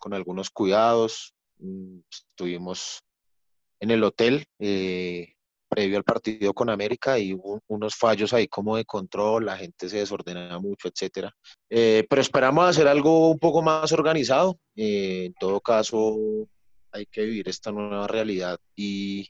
con 0.00 0.12
algunos 0.12 0.50
cuidados. 0.50 1.36
mm, 1.58 2.00
estuvimos 2.10 3.04
en 3.78 3.92
el 3.92 4.02
hotel 4.02 4.48
eh, 4.58 5.36
previo 5.70 5.96
al 5.96 6.04
partido 6.04 6.52
con 6.52 6.68
América 6.68 7.18
y 7.18 7.32
hubo 7.32 7.60
unos 7.68 7.94
fallos 7.94 8.32
ahí 8.32 8.48
como 8.48 8.76
de 8.76 8.84
control, 8.84 9.46
la 9.46 9.56
gente 9.56 9.88
se 9.88 9.98
desordenaba 9.98 10.58
mucho, 10.58 10.88
etcétera. 10.88 11.32
Eh, 11.70 12.04
pero 12.10 12.20
esperamos 12.20 12.68
hacer 12.68 12.88
algo 12.88 13.30
un 13.30 13.38
poco 13.38 13.62
más 13.62 13.92
organizado. 13.92 14.58
Eh, 14.74 15.26
en 15.26 15.34
todo 15.34 15.60
caso, 15.60 16.16
hay 16.92 17.06
que 17.06 17.22
vivir 17.22 17.48
esta 17.48 17.70
nueva 17.70 18.08
realidad 18.08 18.58
y, 18.74 19.28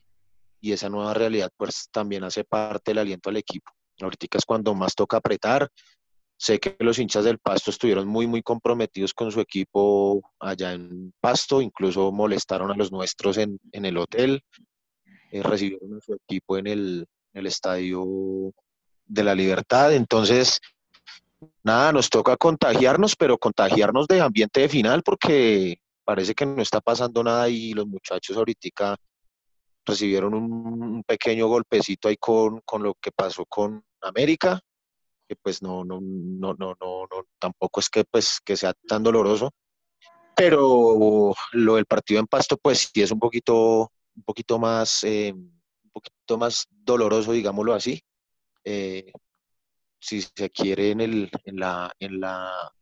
y 0.60 0.72
esa 0.72 0.88
nueva 0.88 1.12
realidad 1.12 1.50
pues 1.56 1.88
también 1.92 2.24
hace 2.24 2.44
parte 2.44 2.92
del 2.92 2.98
aliento 2.98 3.28
al 3.28 3.36
equipo. 3.36 3.70
Ahorita 4.00 4.38
es 4.38 4.46
cuando 4.46 4.74
más 4.74 4.94
toca 4.94 5.18
apretar. 5.18 5.68
Sé 6.38 6.58
que 6.58 6.74
los 6.78 6.98
hinchas 6.98 7.24
del 7.24 7.38
Pasto 7.38 7.70
estuvieron 7.70 8.08
muy, 8.08 8.26
muy 8.26 8.40
comprometidos 8.40 9.12
con 9.12 9.30
su 9.30 9.40
equipo 9.40 10.22
allá 10.38 10.72
en 10.72 11.12
Pasto, 11.20 11.60
incluso 11.60 12.10
molestaron 12.12 12.70
a 12.70 12.76
los 12.76 12.90
nuestros 12.90 13.36
en, 13.36 13.60
en 13.72 13.84
el 13.84 13.98
hotel, 13.98 14.42
eh, 15.30 15.42
recibieron 15.42 15.96
a 15.96 16.00
su 16.00 16.14
equipo 16.14 16.58
en 16.58 16.66
el, 16.66 17.08
estadio 17.32 18.52
de 19.06 19.24
la 19.24 19.34
Libertad. 19.34 19.94
Entonces, 19.94 20.60
nada, 21.62 21.92
nos 21.92 22.10
toca 22.10 22.36
contagiarnos, 22.36 23.16
pero 23.16 23.38
contagiarnos 23.38 24.06
de 24.08 24.20
ambiente 24.20 24.60
de 24.62 24.68
final 24.68 25.02
porque 25.02 25.78
parece 26.04 26.34
que 26.34 26.46
no 26.46 26.60
está 26.60 26.80
pasando 26.80 27.22
nada 27.22 27.48
y 27.48 27.72
los 27.72 27.86
muchachos 27.86 28.36
ahorita 28.36 28.96
recibieron 29.84 30.34
un, 30.34 31.02
pequeño 31.04 31.48
golpecito 31.48 32.08
ahí 32.08 32.16
con, 32.16 32.60
con, 32.60 32.82
lo 32.82 32.94
que 32.94 33.10
pasó 33.12 33.44
con 33.46 33.82
América, 34.00 34.60
que 35.28 35.36
pues 35.36 35.62
no, 35.62 35.84
no, 35.84 36.00
no, 36.00 36.54
no, 36.54 36.76
no, 36.80 37.06
no, 37.10 37.24
tampoco 37.38 37.80
es 37.80 37.88
que 37.88 38.04
pues 38.04 38.40
que 38.44 38.56
sea 38.56 38.72
tan 38.86 39.02
doloroso, 39.02 39.52
pero 40.36 41.34
lo 41.52 41.74
del 41.76 41.86
partido 41.86 42.20
en 42.20 42.26
Pasto 42.26 42.56
pues 42.56 42.90
sí 42.92 43.02
es 43.02 43.10
un 43.10 43.18
poquito, 43.18 43.92
un 44.16 44.22
poquito 44.22 44.58
más, 44.58 45.04
eh, 45.04 45.32
un 45.32 45.90
poquito 45.92 46.38
más 46.38 46.66
doloroso, 46.70 47.32
digámoslo 47.32 47.74
así. 47.74 48.00
Eh, 48.64 49.12
si 49.98 50.22
se 50.22 50.50
quiere 50.50 50.90
en, 50.90 51.00
el, 51.00 51.30
en, 51.44 51.56
la, 51.56 51.92
en, 51.98 52.20
la, 52.20 52.72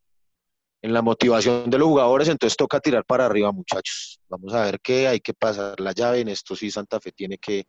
en 0.83 0.93
la 0.93 1.03
motivación 1.03 1.69
de 1.69 1.79
los 1.79 1.89
jugadores, 1.89 2.29
entonces 2.29 2.57
toca 2.57 2.81
tirar 2.81 3.05
para 3.05 3.27
arriba, 3.27 3.51
muchachos. 3.53 4.21
Vamos 4.29 4.55
a 4.55 4.65
ver 4.65 4.81
qué 4.81 5.09
hay 5.09 5.21
que 5.21 5.35
pasar 5.35 5.81
la 5.81 5.93
llave. 5.93 6.21
En 6.21 6.29
esto 6.29 6.55
sí 6.55 6.71
Santa 6.71 7.01
Fe 7.01 7.13
tiene 7.13 7.39
que 7.39 7.65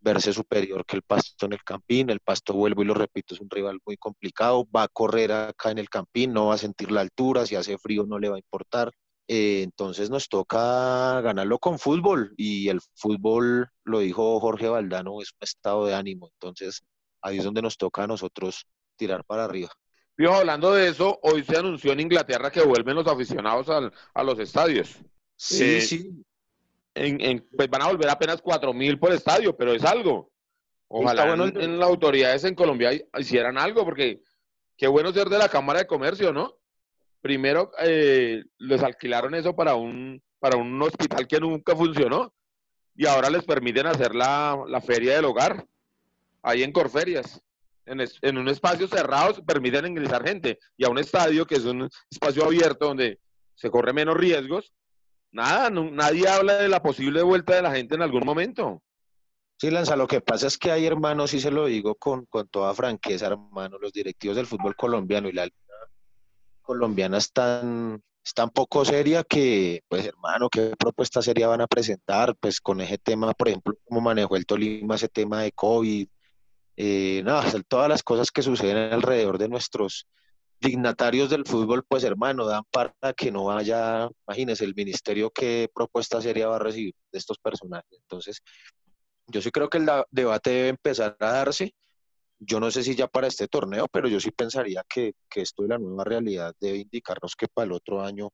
verse 0.00 0.32
superior 0.32 0.84
que 0.84 0.96
el 0.96 1.02
Pasto 1.02 1.46
en 1.46 1.54
el 1.54 1.64
Campín. 1.64 2.10
El 2.10 2.20
Pasto, 2.20 2.52
vuelvo 2.52 2.82
y 2.82 2.86
lo 2.86 2.94
repito, 2.94 3.34
es 3.34 3.40
un 3.40 3.48
rival 3.48 3.80
muy 3.86 3.96
complicado. 3.96 4.66
Va 4.74 4.84
a 4.84 4.88
correr 4.88 5.32
acá 5.32 5.70
en 5.70 5.78
el 5.78 5.88
Campín, 5.88 6.32
no 6.32 6.46
va 6.46 6.54
a 6.54 6.58
sentir 6.58 6.90
la 6.92 7.00
altura, 7.00 7.46
si 7.46 7.56
hace 7.56 7.78
frío 7.78 8.04
no 8.06 8.18
le 8.18 8.28
va 8.28 8.36
a 8.36 8.40
importar. 8.40 8.92
Eh, 9.26 9.62
entonces 9.62 10.10
nos 10.10 10.28
toca 10.28 11.20
ganarlo 11.22 11.58
con 11.58 11.78
fútbol 11.78 12.34
y 12.36 12.68
el 12.68 12.80
fútbol, 12.94 13.70
lo 13.84 14.00
dijo 14.00 14.38
Jorge 14.40 14.68
Valdano, 14.68 15.20
es 15.22 15.32
un 15.32 15.38
estado 15.40 15.86
de 15.86 15.94
ánimo. 15.94 16.28
Entonces 16.34 16.82
ahí 17.22 17.38
es 17.38 17.44
donde 17.44 17.62
nos 17.62 17.76
toca 17.78 18.02
a 18.04 18.06
nosotros 18.06 18.66
tirar 18.96 19.24
para 19.24 19.44
arriba. 19.44 19.70
Fijo, 20.16 20.34
hablando 20.34 20.72
de 20.72 20.88
eso, 20.88 21.18
hoy 21.22 21.42
se 21.42 21.56
anunció 21.56 21.92
en 21.92 22.00
Inglaterra 22.00 22.50
que 22.50 22.62
vuelven 22.62 22.94
los 22.96 23.06
aficionados 23.06 23.68
al, 23.68 23.92
a 24.12 24.22
los 24.22 24.38
estadios. 24.38 24.94
Sí, 25.36 25.62
Eh, 25.64 25.80
sí. 25.80 26.24
En, 26.94 27.20
en- 27.20 27.48
pues 27.56 27.68
van 27.68 27.82
a 27.82 27.88
volver 27.88 28.08
apenas 28.08 28.40
cuatro 28.40 28.72
mil 28.72 28.98
por 28.98 29.12
estadio, 29.12 29.56
pero 29.56 29.72
es 29.72 29.84
algo. 29.84 30.30
Ojalá 30.86 31.24
bueno 31.26 31.46
en, 31.46 31.60
en 31.60 31.78
las 31.78 31.88
autoridades 31.88 32.44
en 32.44 32.54
Colombia 32.54 32.92
hi- 32.92 33.04
hicieran 33.18 33.58
algo, 33.58 33.84
porque 33.84 34.20
qué 34.76 34.86
bueno 34.86 35.12
ser 35.12 35.28
de 35.28 35.38
la 35.38 35.48
Cámara 35.48 35.80
de 35.80 35.86
Comercio, 35.88 36.32
¿no? 36.32 36.56
Primero 37.24 37.70
eh, 37.80 38.44
les 38.58 38.82
alquilaron 38.82 39.34
eso 39.34 39.56
para 39.56 39.76
un, 39.76 40.22
para 40.38 40.58
un 40.58 40.82
hospital 40.82 41.26
que 41.26 41.40
nunca 41.40 41.74
funcionó 41.74 42.34
y 42.94 43.06
ahora 43.06 43.30
les 43.30 43.44
permiten 43.44 43.86
hacer 43.86 44.14
la, 44.14 44.62
la 44.68 44.82
feria 44.82 45.16
del 45.16 45.24
hogar 45.24 45.64
ahí 46.42 46.62
en 46.62 46.70
Corferias. 46.70 47.40
En, 47.86 48.04
en 48.20 48.36
un 48.36 48.46
espacio 48.50 48.86
cerrado 48.88 49.42
permiten 49.42 49.86
ingresar 49.86 50.22
gente 50.22 50.58
y 50.76 50.84
a 50.84 50.90
un 50.90 50.98
estadio 50.98 51.46
que 51.46 51.54
es 51.54 51.64
un 51.64 51.88
espacio 52.10 52.44
abierto 52.44 52.88
donde 52.88 53.18
se 53.54 53.70
corre 53.70 53.94
menos 53.94 54.18
riesgos. 54.18 54.74
Nada, 55.32 55.70
nadie 55.70 56.28
habla 56.28 56.58
de 56.58 56.68
la 56.68 56.82
posible 56.82 57.22
vuelta 57.22 57.54
de 57.54 57.62
la 57.62 57.74
gente 57.74 57.94
en 57.94 58.02
algún 58.02 58.26
momento. 58.26 58.82
Sí, 59.56 59.70
Lanza, 59.70 59.96
lo 59.96 60.06
que 60.06 60.20
pasa 60.20 60.46
es 60.46 60.58
que 60.58 60.70
hay 60.70 60.84
hermanos, 60.84 61.32
y 61.32 61.40
se 61.40 61.50
lo 61.50 61.64
digo 61.64 61.94
con, 61.94 62.26
con 62.26 62.48
toda 62.48 62.74
franqueza, 62.74 63.28
hermano, 63.28 63.78
los 63.78 63.94
directivos 63.94 64.36
del 64.36 64.46
fútbol 64.46 64.76
colombiano 64.76 65.26
y 65.30 65.32
la 65.32 65.48
colombiana 66.64 67.18
están, 67.18 68.02
están 68.24 68.50
poco 68.50 68.84
seria 68.84 69.22
que, 69.22 69.82
pues 69.88 70.06
hermano, 70.06 70.48
¿qué 70.50 70.74
propuesta 70.78 71.22
seria 71.22 71.48
van 71.48 71.60
a 71.60 71.66
presentar? 71.68 72.34
Pues 72.40 72.60
con 72.60 72.80
ese 72.80 72.98
tema, 72.98 73.32
por 73.34 73.48
ejemplo, 73.48 73.74
cómo 73.84 74.00
manejó 74.00 74.36
el 74.36 74.46
Tolima 74.46 74.96
ese 74.96 75.08
tema 75.08 75.42
de 75.42 75.52
COVID, 75.52 76.08
eh, 76.76 77.22
nada, 77.24 77.44
todas 77.68 77.88
las 77.88 78.02
cosas 78.02 78.30
que 78.32 78.42
suceden 78.42 78.92
alrededor 78.92 79.38
de 79.38 79.48
nuestros 79.48 80.08
dignatarios 80.60 81.30
del 81.30 81.44
fútbol, 81.44 81.84
pues 81.86 82.04
hermano, 82.04 82.46
dan 82.46 82.62
para 82.70 82.94
que 83.16 83.30
no 83.30 83.50
haya, 83.50 84.08
imagínense, 84.26 84.64
el 84.64 84.74
ministerio 84.74 85.30
qué 85.30 85.70
propuesta 85.74 86.20
seria 86.20 86.48
va 86.48 86.56
a 86.56 86.60
recibir 86.60 86.94
de 87.12 87.18
estos 87.18 87.38
personajes. 87.38 87.98
Entonces, 88.00 88.42
yo 89.26 89.40
sí 89.40 89.50
creo 89.50 89.68
que 89.68 89.78
el 89.78 89.88
debate 90.10 90.50
debe 90.50 90.68
empezar 90.68 91.16
a 91.20 91.32
darse. 91.32 91.74
Yo 92.46 92.60
no 92.60 92.70
sé 92.70 92.82
si 92.82 92.94
ya 92.94 93.06
para 93.08 93.28
este 93.28 93.48
torneo, 93.48 93.86
pero 93.88 94.08
yo 94.08 94.20
sí 94.20 94.30
pensaría 94.30 94.84
que, 94.88 95.14
que 95.30 95.42
esto 95.42 95.62
de 95.62 95.68
la 95.70 95.78
nueva 95.78 96.04
realidad 96.04 96.54
debe 96.60 96.78
indicarnos 96.78 97.36
que 97.36 97.48
para 97.48 97.66
el 97.66 97.72
otro 97.72 98.02
año, 98.02 98.30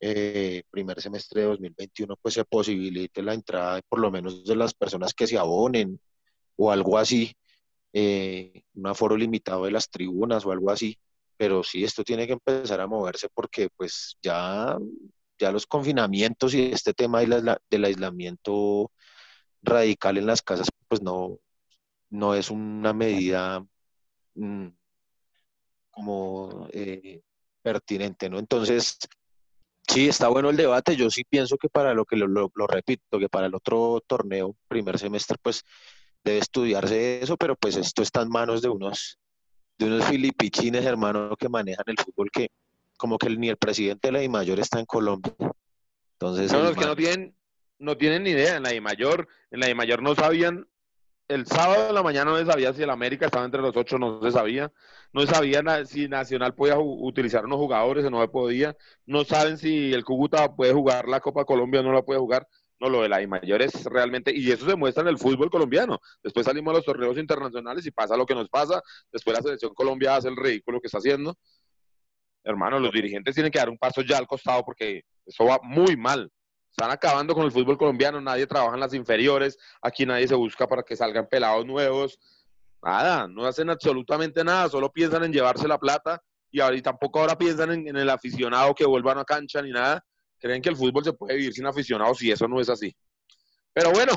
eh, 0.00 0.62
primer 0.70 1.00
semestre 1.00 1.42
de 1.42 1.46
2021, 1.48 2.16
pues 2.16 2.34
se 2.34 2.44
posibilite 2.44 3.22
la 3.22 3.34
entrada 3.34 3.80
por 3.88 4.00
lo 4.00 4.10
menos 4.10 4.44
de 4.44 4.56
las 4.56 4.74
personas 4.74 5.14
que 5.14 5.26
se 5.26 5.38
abonen 5.38 6.00
o 6.56 6.72
algo 6.72 6.98
así, 6.98 7.34
eh, 7.92 8.62
un 8.74 8.86
aforo 8.88 9.16
limitado 9.16 9.64
de 9.66 9.72
las 9.72 9.90
tribunas 9.90 10.46
o 10.46 10.52
algo 10.52 10.70
así. 10.70 10.98
Pero 11.36 11.62
sí, 11.64 11.84
esto 11.84 12.04
tiene 12.04 12.26
que 12.26 12.34
empezar 12.34 12.80
a 12.80 12.86
moverse 12.88 13.28
porque 13.34 13.68
pues 13.76 14.16
ya, 14.22 14.78
ya 15.38 15.52
los 15.52 15.66
confinamientos 15.66 16.54
y 16.54 16.72
este 16.72 16.94
tema 16.94 17.20
del 17.20 17.32
aisla- 17.34 17.60
del 17.70 17.84
aislamiento 17.86 18.92
radical 19.62 20.18
en 20.18 20.26
las 20.26 20.42
casas, 20.42 20.68
pues 20.88 21.02
no, 21.02 21.38
no 22.10 22.34
es 22.34 22.50
una 22.50 22.92
medida 22.92 23.64
mm, 24.34 24.66
como 25.90 26.68
eh, 26.72 27.20
pertinente, 27.62 28.28
¿no? 28.30 28.38
Entonces, 28.38 28.98
sí, 29.86 30.08
está 30.08 30.28
bueno 30.28 30.50
el 30.50 30.56
debate. 30.56 30.96
Yo 30.96 31.10
sí 31.10 31.24
pienso 31.24 31.56
que 31.56 31.68
para 31.68 31.94
lo 31.94 32.04
que 32.04 32.16
lo, 32.16 32.26
lo- 32.26 32.52
lo 32.54 32.66
repito, 32.66 33.18
que 33.18 33.28
para 33.28 33.46
el 33.46 33.54
otro 33.54 34.02
torneo, 34.06 34.56
primer 34.68 34.98
semestre, 34.98 35.36
pues 35.42 35.62
debe 36.24 36.38
estudiarse 36.38 37.22
eso, 37.22 37.36
pero 37.36 37.56
pues 37.56 37.76
esto 37.76 38.02
está 38.02 38.22
en 38.22 38.28
manos 38.28 38.62
de 38.62 38.68
unos, 38.68 39.18
de 39.78 39.86
unos 39.86 40.04
filipichines, 40.06 40.84
hermano, 40.84 41.34
que 41.36 41.48
manejan 41.48 41.84
el 41.86 41.96
fútbol 41.98 42.30
que 42.30 42.48
como 42.98 43.16
que 43.16 43.30
ni 43.30 43.48
el 43.48 43.56
presidente 43.56 44.08
de 44.08 44.12
la 44.12 44.18
DIMAYOR 44.20 44.60
está 44.60 44.78
en 44.78 44.84
Colombia. 44.84 45.34
Entonces, 46.18 46.52
No, 46.52 46.68
es 46.68 46.76
que 46.76 46.84
no 46.84 46.94
tienen, 46.94 47.34
no 47.78 47.96
tienen 47.96 48.24
ni 48.24 48.30
idea. 48.30 48.56
En 48.56 48.62
la 48.62 48.68
de 48.70 48.80
mayor, 48.82 49.26
en 49.50 49.60
la 49.60 49.66
de 49.68 49.74
mayor 49.74 50.02
no 50.02 50.14
sabían. 50.14 50.68
El 51.30 51.46
sábado 51.46 51.86
de 51.86 51.92
la 51.92 52.02
mañana 52.02 52.32
no 52.32 52.38
se 52.38 52.44
sabía 52.44 52.72
si 52.72 52.82
el 52.82 52.90
América 52.90 53.26
estaba 53.26 53.44
entre 53.44 53.62
los 53.62 53.76
ocho, 53.76 54.00
no 54.00 54.20
se 54.20 54.32
sabía. 54.32 54.72
No 55.12 55.24
sabía 55.26 55.62
si 55.86 56.08
Nacional 56.08 56.56
podía 56.56 56.76
utilizar 56.76 57.44
unos 57.44 57.58
jugadores 57.58 58.04
o 58.04 58.10
no 58.10 58.20
se 58.20 58.26
podía. 58.26 58.76
No 59.06 59.22
saben 59.22 59.56
si 59.56 59.94
el 59.94 60.04
Cúcuta 60.04 60.56
puede 60.56 60.72
jugar 60.72 61.06
la 61.06 61.20
Copa 61.20 61.44
Colombia 61.44 61.80
o 61.80 61.82
no 61.84 61.92
la 61.92 62.02
puede 62.02 62.18
jugar. 62.18 62.48
No, 62.80 62.88
lo 62.88 63.02
de 63.02 63.08
la 63.08 63.18
de 63.18 63.28
mayor 63.28 63.62
es 63.62 63.84
realmente, 63.84 64.32
y 64.34 64.50
eso 64.50 64.68
se 64.68 64.74
muestra 64.74 65.02
en 65.02 65.08
el 65.08 65.18
fútbol 65.18 65.50
colombiano. 65.50 66.00
Después 66.20 66.46
salimos 66.46 66.72
a 66.72 66.78
los 66.78 66.84
torneos 66.84 67.16
internacionales 67.16 67.86
y 67.86 67.92
pasa 67.92 68.16
lo 68.16 68.26
que 68.26 68.34
nos 68.34 68.48
pasa. 68.48 68.82
Después 69.12 69.36
la 69.36 69.42
selección 69.42 69.72
Colombia 69.72 70.16
hace 70.16 70.26
el 70.26 70.36
ridículo 70.36 70.80
que 70.80 70.88
está 70.88 70.98
haciendo. 70.98 71.36
Hermano, 72.42 72.80
los 72.80 72.90
dirigentes 72.90 73.36
tienen 73.36 73.52
que 73.52 73.60
dar 73.60 73.68
un 73.68 73.78
paso 73.78 74.02
ya 74.02 74.18
al 74.18 74.26
costado 74.26 74.64
porque 74.64 75.02
eso 75.24 75.44
va 75.44 75.60
muy 75.62 75.96
mal. 75.96 76.28
Están 76.70 76.90
acabando 76.90 77.34
con 77.34 77.44
el 77.44 77.52
fútbol 77.52 77.76
colombiano, 77.76 78.20
nadie 78.20 78.46
trabaja 78.46 78.74
en 78.74 78.80
las 78.80 78.94
inferiores, 78.94 79.58
aquí 79.82 80.06
nadie 80.06 80.28
se 80.28 80.34
busca 80.34 80.66
para 80.66 80.82
que 80.82 80.96
salgan 80.96 81.26
pelados 81.28 81.66
nuevos. 81.66 82.18
Nada, 82.82 83.28
no 83.28 83.44
hacen 83.44 83.68
absolutamente 83.68 84.42
nada, 84.42 84.68
solo 84.68 84.90
piensan 84.90 85.24
en 85.24 85.32
llevarse 85.32 85.68
la 85.68 85.78
plata 85.78 86.22
y 86.50 86.82
tampoco 86.82 87.20
ahora 87.20 87.36
piensan 87.36 87.72
en, 87.72 87.88
en 87.88 87.96
el 87.96 88.08
aficionado 88.08 88.74
que 88.74 88.86
vuelvan 88.86 89.18
a 89.18 89.24
cancha 89.24 89.60
ni 89.62 89.70
nada. 89.70 90.04
Creen 90.38 90.62
que 90.62 90.70
el 90.70 90.76
fútbol 90.76 91.04
se 91.04 91.12
puede 91.12 91.36
vivir 91.36 91.52
sin 91.52 91.66
aficionados 91.66 92.22
y 92.22 92.32
eso 92.32 92.48
no 92.48 92.60
es 92.60 92.68
así. 92.68 92.96
Pero 93.72 93.90
bueno, 93.90 94.12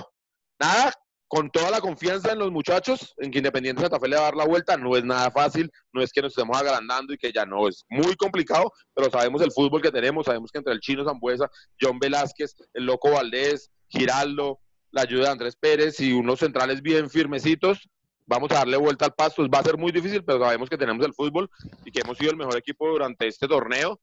nada, 0.59 0.93
con 1.33 1.49
toda 1.49 1.71
la 1.71 1.81
confianza 1.81 2.31
en 2.31 2.37
los 2.37 2.51
muchachos, 2.51 3.15
en 3.17 3.31
que 3.31 3.39
Independiente 3.39 3.81
Santa 3.81 3.99
Fe 3.99 4.07
le 4.07 4.17
va 4.17 4.21
a 4.21 4.25
dar 4.25 4.35
la 4.35 4.45
vuelta, 4.45 4.77
no 4.77 4.95
es 4.95 5.03
nada 5.03 5.31
fácil, 5.31 5.67
no 5.91 6.03
es 6.03 6.13
que 6.13 6.21
nos 6.21 6.31
estemos 6.31 6.55
agrandando 6.55 7.11
y 7.11 7.17
que 7.17 7.31
ya 7.31 7.43
no, 7.43 7.67
es 7.67 7.85
muy 7.89 8.15
complicado, 8.15 8.71
pero 8.93 9.09
sabemos 9.09 9.41
el 9.41 9.51
fútbol 9.51 9.81
que 9.81 9.89
tenemos, 9.89 10.27
sabemos 10.27 10.51
que 10.51 10.59
entre 10.59 10.73
el 10.73 10.79
chino 10.79 11.03
Zambuesa, 11.03 11.49
John 11.81 11.97
Velázquez, 11.97 12.53
el 12.75 12.85
loco 12.85 13.09
Valdés, 13.09 13.71
Giraldo, 13.89 14.59
la 14.91 15.01
ayuda 15.01 15.23
de 15.23 15.31
Andrés 15.31 15.55
Pérez 15.55 15.99
y 16.01 16.13
unos 16.13 16.37
centrales 16.37 16.83
bien 16.83 17.09
firmecitos, 17.09 17.89
vamos 18.27 18.51
a 18.51 18.59
darle 18.59 18.77
vuelta 18.77 19.05
al 19.05 19.15
pasto, 19.15 19.43
va 19.49 19.57
a 19.57 19.63
ser 19.63 19.79
muy 19.79 19.91
difícil, 19.91 20.23
pero 20.23 20.37
sabemos 20.37 20.69
que 20.69 20.77
tenemos 20.77 21.03
el 21.03 21.15
fútbol 21.15 21.49
y 21.83 21.89
que 21.89 22.01
hemos 22.01 22.15
sido 22.15 22.29
el 22.29 22.37
mejor 22.37 22.57
equipo 22.57 22.87
durante 22.87 23.25
este 23.25 23.47
torneo 23.47 23.99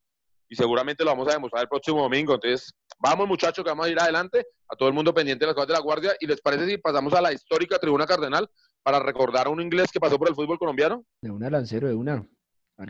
y 0.51 0.55
seguramente 0.57 1.05
lo 1.05 1.11
vamos 1.11 1.29
a 1.29 1.31
demostrar 1.31 1.63
el 1.63 1.69
próximo 1.69 2.01
domingo. 2.01 2.33
Entonces, 2.33 2.73
vamos 2.99 3.25
muchachos, 3.25 3.63
que 3.63 3.69
vamos 3.69 3.85
a 3.85 3.89
ir 3.89 3.97
adelante, 3.97 4.45
a 4.67 4.75
todo 4.75 4.89
el 4.89 4.93
mundo 4.93 5.13
pendiente 5.13 5.45
de 5.45 5.47
las 5.47 5.55
cosas 5.55 5.69
de 5.69 5.73
la 5.75 5.79
guardia. 5.79 6.13
¿Y 6.19 6.27
les 6.27 6.41
parece 6.41 6.67
si 6.67 6.77
pasamos 6.77 7.13
a 7.13 7.21
la 7.21 7.31
histórica 7.31 7.79
tribuna 7.79 8.05
cardenal 8.05 8.49
para 8.83 8.99
recordar 8.99 9.47
a 9.47 9.49
un 9.49 9.61
inglés 9.61 9.89
que 9.93 10.01
pasó 10.01 10.19
por 10.19 10.27
el 10.27 10.35
fútbol 10.35 10.59
colombiano? 10.59 11.05
De 11.21 11.31
una 11.31 11.49
lancero, 11.49 11.87
de 11.87 11.95
una. 11.95 12.27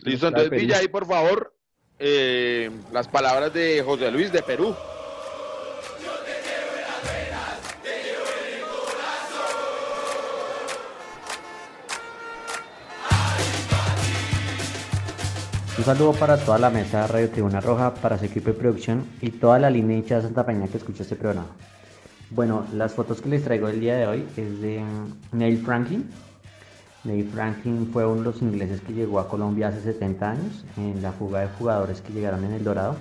Listo, 0.02 0.28
entonces 0.28 0.50
Villa 0.50 0.78
ahí 0.78 0.88
por 0.88 1.06
favor 1.06 1.54
eh, 2.00 2.72
las 2.92 3.08
palabras 3.08 3.54
de 3.54 3.84
José 3.84 4.10
Luis 4.10 4.32
de 4.32 4.42
Perú. 4.42 4.76
Un 15.82 15.86
saludo 15.86 16.14
para 16.14 16.38
toda 16.38 16.60
la 16.60 16.70
mesa 16.70 17.02
de 17.02 17.08
Radio 17.08 17.30
Tribuna 17.32 17.60
Roja, 17.60 17.92
para 17.96 18.16
su 18.16 18.26
equipo 18.26 18.52
de 18.52 18.54
producción 18.54 19.04
y 19.20 19.32
toda 19.32 19.58
la 19.58 19.68
línea 19.68 19.98
hincha 19.98 20.18
de 20.18 20.22
Santa 20.22 20.46
Peña 20.46 20.68
que 20.68 20.78
escucha 20.78 21.02
este 21.02 21.16
programa. 21.16 21.48
Bueno, 22.30 22.68
las 22.72 22.94
fotos 22.94 23.20
que 23.20 23.30
les 23.30 23.44
traigo 23.44 23.68
el 23.68 23.80
día 23.80 23.96
de 23.96 24.06
hoy 24.06 24.24
es 24.38 24.62
de 24.62 24.84
Neil 25.32 25.58
Franklin. 25.66 26.08
Neil 27.04 27.28
Franklin 27.34 27.90
fue 27.92 28.06
uno 28.06 28.18
de 28.18 28.26
los 28.26 28.44
ingleses 28.44 28.80
que 28.82 28.94
llegó 28.94 29.20
a 29.20 29.28
Colombia 29.28 29.70
hace 29.70 29.82
70 29.82 30.30
años 30.30 30.66
en 30.78 31.02
la 31.02 31.14
fuga 31.14 31.40
de 31.40 31.48
jugadores 31.48 32.00
que 32.02 32.14
llegaron 32.14 32.44
en 32.44 32.52
El 32.52 32.64
Dorado 32.64 32.96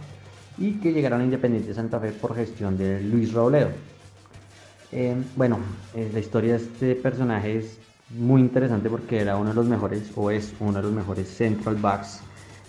y 0.57 0.81
que 0.81 0.95
llegaron 0.95 1.21
a 1.21 1.25
Independiente 1.25 1.75
Santa 1.75 2.01
Fe 2.01 2.13
por 2.13 2.35
gestión 2.35 2.79
de 2.79 3.03
Luis 3.03 3.35
Robledo. 3.35 3.73
Eh, 4.91 5.23
bueno, 5.37 5.59
eh, 5.95 6.09
la 6.15 6.21
historia 6.21 6.53
de 6.55 6.61
este 6.61 6.95
personaje 6.95 7.59
es 7.59 7.79
muy 8.09 8.41
interesante 8.41 8.89
porque 8.89 9.21
era 9.21 9.37
uno 9.37 9.51
de 9.51 9.55
los 9.55 9.67
mejores 9.67 10.11
o 10.17 10.31
es 10.31 10.55
uno 10.61 10.79
de 10.79 10.83
los 10.83 10.93
mejores 10.93 11.29
central 11.29 11.77
backs 11.77 12.23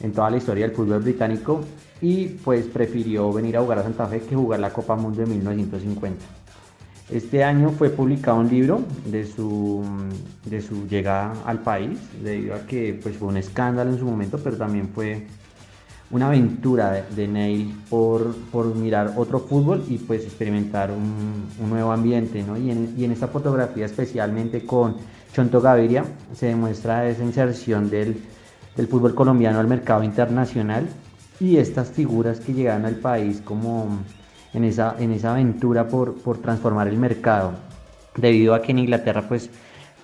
en 0.03 0.11
toda 0.11 0.29
la 0.29 0.37
historia 0.37 0.67
del 0.67 0.75
fútbol 0.75 1.01
británico 1.01 1.61
y 2.01 2.27
pues 2.27 2.65
prefirió 2.65 3.31
venir 3.31 3.57
a 3.57 3.61
jugar 3.61 3.79
a 3.79 3.83
Santa 3.83 4.07
Fe 4.07 4.21
que 4.21 4.35
jugar 4.35 4.59
la 4.59 4.71
Copa 4.71 4.95
Mundo 4.95 5.21
de 5.21 5.27
1950. 5.27 6.41
Este 7.11 7.43
año 7.43 7.71
fue 7.71 7.89
publicado 7.89 8.39
un 8.39 8.49
libro 8.49 8.81
de 9.05 9.25
su, 9.25 9.83
de 10.45 10.61
su 10.61 10.87
llegada 10.87 11.33
al 11.45 11.59
país, 11.59 11.99
debido 12.23 12.55
a 12.55 12.65
que 12.65 12.97
pues, 13.03 13.17
fue 13.17 13.27
un 13.27 13.35
escándalo 13.35 13.91
en 13.91 13.99
su 13.99 14.05
momento, 14.05 14.39
pero 14.41 14.55
también 14.55 14.87
fue 14.87 15.27
una 16.09 16.27
aventura 16.27 17.05
de, 17.13 17.27
Neil 17.27 17.75
por, 17.89 18.33
por, 18.51 18.73
mirar 18.75 19.13
otro 19.17 19.39
fútbol 19.39 19.83
y 19.89 19.97
pues 19.97 20.23
experimentar 20.23 20.91
un, 20.91 21.69
nuevo 21.69 21.91
ambiente. 21.91 22.43
¿no? 22.43 22.57
Y, 22.57 22.71
en, 22.71 22.93
y, 22.97 23.03
en, 23.03 23.11
esta 23.11 23.27
fotografía, 23.27 23.85
especialmente 23.85 24.65
con 24.65 24.95
Chonto 25.33 25.59
Gaviria, 25.59 26.05
se 26.33 26.47
demuestra 26.47 27.09
esa 27.09 27.23
inserción 27.23 27.89
del, 27.89 28.21
del 28.75 28.87
fútbol 28.87 29.15
colombiano 29.15 29.59
al 29.59 29.67
mercado 29.67 30.03
internacional 30.03 30.87
y 31.39 31.57
estas 31.57 31.89
figuras 31.89 32.39
que 32.39 32.53
llegan 32.53 32.85
al 32.85 32.95
país 32.95 33.41
como 33.43 33.99
en 34.53 34.63
esa, 34.63 34.95
en 34.99 35.11
esa 35.11 35.31
aventura 35.31 35.87
por, 35.87 36.15
por 36.15 36.37
transformar 36.37 36.87
el 36.87 36.97
mercado, 36.97 37.53
debido 38.15 38.53
a 38.53 38.61
que 38.61 38.71
en 38.71 38.79
Inglaterra, 38.79 39.23
pues, 39.27 39.49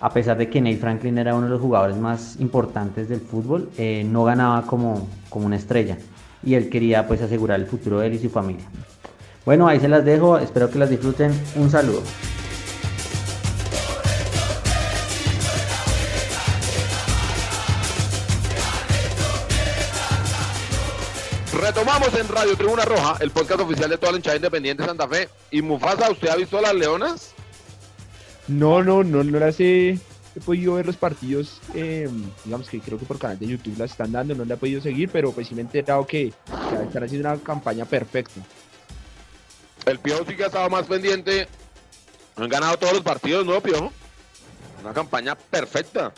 a 0.00 0.10
pesar 0.10 0.38
de 0.38 0.48
que 0.48 0.60
Neil 0.60 0.78
Franklin 0.78 1.18
era 1.18 1.34
uno 1.34 1.46
de 1.46 1.50
los 1.50 1.60
jugadores 1.60 1.96
más 1.96 2.36
importantes 2.40 3.08
del 3.08 3.20
fútbol, 3.20 3.70
eh, 3.78 4.04
no 4.08 4.24
ganaba 4.24 4.62
como, 4.62 5.08
como 5.28 5.46
una 5.46 5.56
estrella 5.56 5.98
y 6.42 6.54
él 6.54 6.68
quería 6.68 7.06
pues 7.06 7.20
asegurar 7.20 7.58
el 7.60 7.66
futuro 7.66 8.00
de 8.00 8.06
él 8.06 8.14
y 8.14 8.18
su 8.18 8.30
familia. 8.30 8.64
Bueno, 9.44 9.66
ahí 9.66 9.80
se 9.80 9.88
las 9.88 10.04
dejo, 10.04 10.38
espero 10.38 10.70
que 10.70 10.78
las 10.78 10.90
disfruten. 10.90 11.32
Un 11.56 11.70
saludo. 11.70 12.02
Radio 22.38 22.56
Tribuna 22.56 22.84
Roja, 22.84 23.16
el 23.18 23.32
podcast 23.32 23.62
oficial 23.62 23.90
de 23.90 23.98
toda 23.98 24.12
la 24.12 24.18
hinchada 24.18 24.36
independiente 24.36 24.84
de 24.84 24.88
Santa 24.88 25.08
Fe. 25.08 25.28
Y 25.50 25.60
Mufasa, 25.60 26.08
¿usted 26.08 26.28
ha 26.28 26.36
visto 26.36 26.60
las 26.60 26.72
leonas? 26.72 27.32
No, 28.46 28.84
no, 28.84 29.02
no, 29.02 29.24
no 29.24 29.40
las 29.40 29.58
he, 29.58 29.98
he 30.36 30.40
podido 30.44 30.74
ver 30.74 30.86
los 30.86 30.96
partidos, 30.96 31.60
eh, 31.74 32.08
digamos 32.44 32.70
que 32.70 32.78
creo 32.78 32.96
que 32.96 33.06
por 33.06 33.18
canal 33.18 33.40
de 33.40 33.48
YouTube 33.48 33.76
las 33.76 33.90
están 33.90 34.12
dando, 34.12 34.36
no 34.36 34.44
la 34.44 34.54
he 34.54 34.56
podido 34.56 34.80
seguir, 34.80 35.10
pero 35.10 35.32
pues 35.32 35.48
sí 35.48 35.56
me 35.56 35.62
he 35.62 35.64
enterado 35.64 36.06
que, 36.06 36.32
que 36.70 36.84
están 36.84 37.02
haciendo 37.02 37.28
una 37.28 37.42
campaña 37.42 37.84
perfecta. 37.84 38.40
El 39.84 39.98
Piojo 39.98 40.24
sí 40.28 40.36
que 40.36 40.44
ha 40.44 40.46
estado 40.46 40.70
más 40.70 40.86
pendiente, 40.86 41.48
han 42.36 42.48
ganado 42.48 42.78
todos 42.78 42.92
los 42.92 43.02
partidos, 43.02 43.44
¿no, 43.44 43.60
Piojo? 43.60 43.92
Una 44.80 44.94
campaña 44.94 45.34
perfecta. 45.34 46.12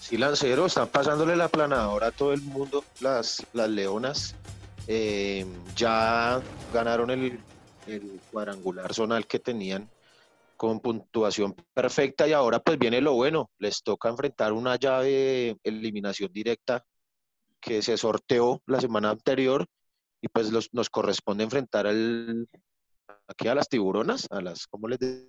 Sí, 0.00 0.16
Lancero, 0.16 0.66
están 0.66 0.88
pasándole 0.88 1.36
la 1.36 1.46
planadora 1.46 2.08
a 2.08 2.10
todo 2.10 2.32
el 2.32 2.42
mundo, 2.42 2.84
las, 2.98 3.46
las 3.52 3.68
leonas. 3.68 4.34
Eh, 4.86 5.46
ya 5.74 6.42
ganaron 6.72 7.10
el, 7.10 7.40
cuadrangular 8.30 8.92
zonal 8.94 9.26
que 9.26 9.38
tenían 9.38 9.88
con 10.56 10.80
puntuación 10.80 11.54
perfecta 11.74 12.26
y 12.28 12.32
ahora 12.32 12.60
pues 12.60 12.78
viene 12.78 13.00
lo 13.00 13.14
bueno, 13.14 13.50
les 13.58 13.82
toca 13.82 14.08
enfrentar 14.08 14.52
una 14.52 14.76
llave 14.76 15.08
de 15.08 15.56
eliminación 15.64 16.32
directa 16.32 16.84
que 17.60 17.82
se 17.82 17.96
sorteó 17.96 18.62
la 18.66 18.80
semana 18.80 19.10
anterior 19.10 19.66
y 20.20 20.28
pues 20.28 20.50
los, 20.50 20.72
nos 20.72 20.90
corresponde 20.90 21.44
enfrentar 21.44 21.86
al, 21.86 22.48
aquí 23.26 23.48
a 23.48 23.54
las 23.54 23.68
tiburonas, 23.68 24.28
a 24.30 24.40
las, 24.40 24.66
¿cómo 24.66 24.88
les 24.88 24.98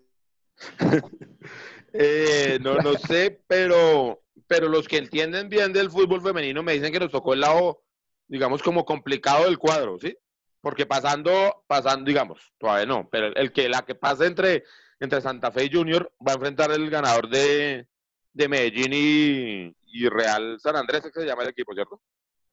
eh, 1.93 2.59
no, 2.61 2.75
no 2.77 2.93
sé, 2.93 3.41
pero, 3.47 4.21
pero 4.47 4.69
los 4.69 4.87
que 4.87 4.97
entienden 4.97 5.49
bien 5.49 5.73
del 5.73 5.91
fútbol 5.91 6.21
femenino 6.21 6.63
me 6.63 6.73
dicen 6.73 6.93
que 6.93 6.99
nos 6.99 7.11
tocó 7.11 7.33
el 7.33 7.41
lado 7.41 7.84
digamos, 8.27 8.61
como 8.63 8.85
complicado 8.85 9.45
del 9.45 9.57
cuadro, 9.57 9.97
¿sí? 9.99 10.17
Porque 10.61 10.85
pasando, 10.85 11.63
pasando, 11.67 12.05
digamos, 12.05 12.53
todavía 12.57 12.85
no, 12.85 13.07
pero 13.09 13.27
el 13.35 13.51
que 13.51 13.69
la 13.69 13.85
que 13.85 13.95
pasa 13.95 14.25
entre, 14.25 14.63
entre 14.99 15.21
Santa 15.21 15.51
Fe 15.51 15.65
y 15.65 15.71
Junior 15.71 16.11
va 16.25 16.31
a 16.31 16.35
enfrentar 16.35 16.71
el 16.71 16.89
ganador 16.89 17.29
de, 17.29 17.87
de 18.33 18.47
Medellín 18.47 18.93
y, 18.93 19.75
y, 19.85 20.09
Real 20.09 20.59
San 20.59 20.75
Andrés, 20.75 21.03
que 21.03 21.21
se 21.21 21.25
llama 21.25 21.43
el 21.43 21.49
equipo, 21.49 21.73
¿cierto? 21.73 22.01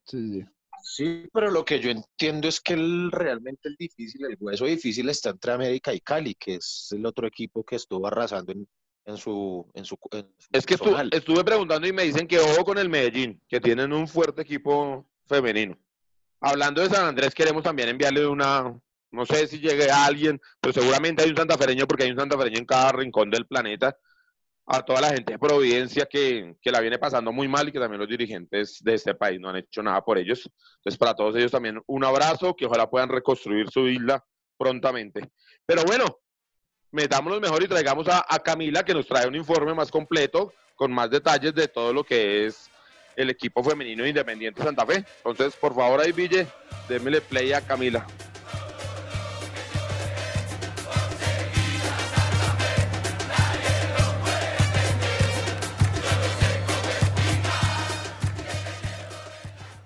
Sí, 0.04 0.40
sí. 0.40 0.46
Sí, 0.85 1.28
pero 1.32 1.48
lo 1.50 1.64
que 1.64 1.78
yo 1.78 1.90
entiendo 1.90 2.48
es 2.48 2.61
que 2.61 2.74
el, 2.74 3.12
realmente 3.12 3.68
el 3.68 3.76
difícil, 3.76 4.24
el 4.24 4.37
hueso 4.40 4.64
difícil 4.64 5.08
está 5.08 5.30
entre 5.30 5.52
América 5.52 5.94
y 5.94 6.00
Cali, 6.00 6.35
que 6.35 6.56
es 6.56 6.88
el 6.90 7.06
otro 7.06 7.26
equipo 7.26 7.64
que 7.64 7.76
estuvo 7.76 8.04
arrasando 8.04 8.50
en, 8.50 8.66
en 9.04 9.16
su, 9.16 9.70
en 9.74 9.85
su, 9.85 9.96
en 10.11 10.26
su 10.38 10.48
Es 10.50 10.66
que 10.66 10.74
estuve, 10.74 11.08
estuve 11.12 11.44
preguntando 11.44 11.87
y 11.87 11.92
me 11.92 12.02
dicen 12.02 12.26
que 12.26 12.40
ojo 12.40 12.64
con 12.64 12.78
el 12.78 12.88
Medellín, 12.88 13.40
que 13.48 13.61
tienen 13.61 13.92
un 13.92 14.08
fuerte 14.08 14.42
equipo 14.42 15.06
femenino. 15.26 15.78
Hablando 16.40 16.82
de 16.82 16.88
San 16.88 17.06
Andrés, 17.06 17.35
queremos 17.35 17.62
también 17.62 17.88
enviarle 17.88 18.26
una, 18.26 18.74
no 19.12 19.26
sé 19.26 19.46
si 19.46 19.61
llegue 19.61 19.90
a 19.90 20.04
alguien, 20.04 20.40
pero 20.61 20.72
seguramente 20.72 21.22
hay 21.22 21.30
un 21.30 21.37
santafereño 21.37 21.87
porque 21.87 22.04
hay 22.04 22.11
un 22.11 22.18
santafereño 22.18 22.58
en 22.58 22.66
cada 22.66 22.92
rincón 22.92 23.30
del 23.30 23.46
planeta, 23.46 23.96
a 24.66 24.82
toda 24.82 25.00
la 25.00 25.08
gente 25.11 25.32
de 25.32 25.38
Providencia 25.38 26.06
que, 26.06 26.56
que, 26.61 26.70
la 26.70 26.80
viene 26.80 26.98
pasando 26.98 27.32
muy 27.32 27.48
mal 27.48 27.68
y 27.68 27.72
que 27.72 27.78
también 27.78 28.00
los 28.00 28.08
dirigentes 28.08 28.78
de 28.80 28.94
este 28.94 29.14
país 29.14 29.40
no 29.40 29.50
han 29.50 29.56
hecho 29.56 29.82
nada 29.82 30.02
por 30.02 30.18
ellos. 30.18 30.48
Entonces, 30.76 30.98
para 30.98 31.14
todos 31.14 31.37
ellos 31.37 31.50
también 31.50 31.80
un 31.87 32.04
abrazo, 32.04 32.54
que 32.54 32.66
ojalá 32.66 32.88
puedan 32.88 33.08
reconstruir 33.08 33.68
su 33.70 33.88
isla 33.88 34.24
prontamente. 34.56 35.30
Pero 35.66 35.82
bueno, 35.85 36.04
metámonos 36.92 37.40
mejor 37.40 37.62
y 37.62 37.68
traigamos 37.68 38.08
a, 38.08 38.24
a 38.28 38.38
Camila 38.38 38.85
que 38.85 38.94
nos 38.94 39.06
trae 39.06 39.26
un 39.26 39.35
informe 39.35 39.74
más 39.74 39.90
completo, 39.90 40.52
con 40.76 40.92
más 40.92 41.11
detalles 41.11 41.54
de 41.54 41.68
todo 41.68 41.92
lo 41.92 42.04
que 42.04 42.46
es 42.46 42.70
el 43.16 43.31
equipo 43.31 43.62
femenino 43.62 44.07
Independiente 44.07 44.62
Santa 44.62 44.87
Fe. 44.87 45.05
Entonces, 45.25 45.57
por 45.57 45.75
favor, 45.75 46.01
ahí, 46.01 46.12
Ville, 46.12 46.46
démele 46.88 47.20
play 47.20 47.53
a 47.53 47.61
Camila. 47.61 48.07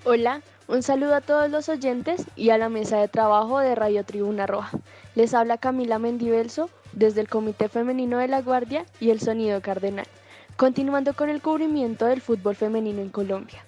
Hola, 0.09 0.41
un 0.69 0.85
saludo 0.85 1.17
a 1.17 1.21
todos 1.21 1.51
los 1.51 1.69
oyentes 1.69 2.27
y 2.37 2.51
a 2.51 2.59
la 2.59 2.69
mesa 2.69 3.01
de 3.01 3.09
trabajo 3.09 3.59
de 3.59 3.75
Radio 3.75 4.05
Tribuna 4.05 4.47
Roja. 4.47 4.71
Les 5.17 5.35
habla 5.35 5.59
Camila 5.59 5.99
Mendivelso 5.99 6.71
desde 6.93 7.21
el 7.21 7.29
Comité 7.29 7.69
Femenino 7.69 8.19
de 8.19 8.29
la 8.29 8.41
Guardia 8.41 8.87
y 9.01 9.11
el 9.11 9.21
Sonido 9.21 9.61
Cardenal. 9.61 10.07
Continuando 10.57 11.12
con 11.12 11.29
el 11.29 11.42
cubrimiento 11.42 12.07
del 12.07 12.23
fútbol 12.23 12.57
femenino 12.57 13.03
en 13.03 13.11
Colombia. 13.11 13.62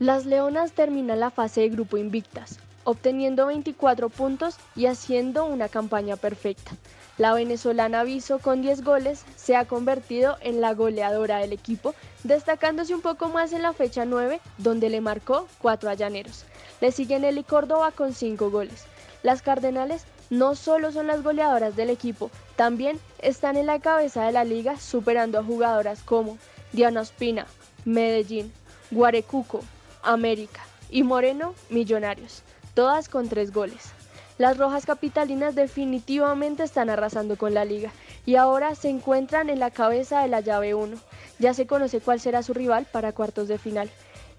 Las 0.00 0.26
Leonas 0.26 0.72
terminan 0.72 1.20
la 1.20 1.30
fase 1.30 1.60
de 1.60 1.68
grupo 1.68 1.96
invictas, 1.96 2.58
obteniendo 2.82 3.46
24 3.46 4.08
puntos 4.08 4.56
y 4.74 4.86
haciendo 4.86 5.44
una 5.44 5.68
campaña 5.68 6.16
perfecta. 6.16 6.72
La 7.18 7.34
venezolana 7.34 8.02
Viso 8.02 8.40
con 8.40 8.62
10 8.62 8.82
goles 8.82 9.24
se 9.36 9.54
ha 9.54 9.66
convertido 9.66 10.36
en 10.40 10.60
la 10.60 10.74
goleadora 10.74 11.38
del 11.38 11.52
equipo, 11.52 11.94
destacándose 12.24 12.96
un 12.96 13.00
poco 13.00 13.28
más 13.28 13.52
en 13.52 13.62
la 13.62 13.72
fecha 13.72 14.04
9, 14.04 14.40
donde 14.58 14.90
le 14.90 15.00
marcó 15.00 15.46
4 15.58 15.88
a 15.88 15.94
Llaneros. 15.94 16.46
Le 16.80 16.90
sigue 16.90 17.20
Nelly 17.20 17.44
Córdoba 17.44 17.92
con 17.92 18.12
5 18.12 18.50
goles. 18.50 18.86
Las 19.22 19.40
Cardenales 19.40 20.04
no 20.30 20.54
solo 20.54 20.92
son 20.92 21.06
las 21.06 21.22
goleadoras 21.22 21.76
del 21.76 21.90
equipo, 21.90 22.30
también 22.56 22.98
están 23.20 23.56
en 23.56 23.66
la 23.66 23.80
cabeza 23.80 24.24
de 24.24 24.32
la 24.32 24.44
liga 24.44 24.78
superando 24.78 25.38
a 25.38 25.44
jugadoras 25.44 26.02
como 26.02 26.38
Diana 26.72 27.02
Ospina, 27.02 27.46
Medellín, 27.84 28.52
Guarecuco, 28.90 29.60
América 30.02 30.62
y 30.90 31.02
Moreno 31.02 31.54
Millonarios. 31.70 32.42
todas 32.74 33.08
con 33.08 33.28
tres 33.28 33.52
goles. 33.52 33.92
Las 34.36 34.58
Rojas 34.58 34.84
Capitalinas 34.84 35.54
definitivamente 35.54 36.64
están 36.64 36.90
arrasando 36.90 37.36
con 37.36 37.54
la 37.54 37.64
liga 37.64 37.92
y 38.26 38.34
ahora 38.34 38.74
se 38.74 38.88
encuentran 38.88 39.48
en 39.48 39.60
la 39.60 39.70
cabeza 39.70 40.22
de 40.22 40.28
la 40.28 40.40
llave 40.40 40.74
1. 40.74 40.96
Ya 41.38 41.54
se 41.54 41.68
conoce 41.68 42.00
cuál 42.00 42.18
será 42.18 42.42
su 42.42 42.52
rival 42.52 42.86
para 42.90 43.12
cuartos 43.12 43.46
de 43.46 43.58
final. 43.58 43.88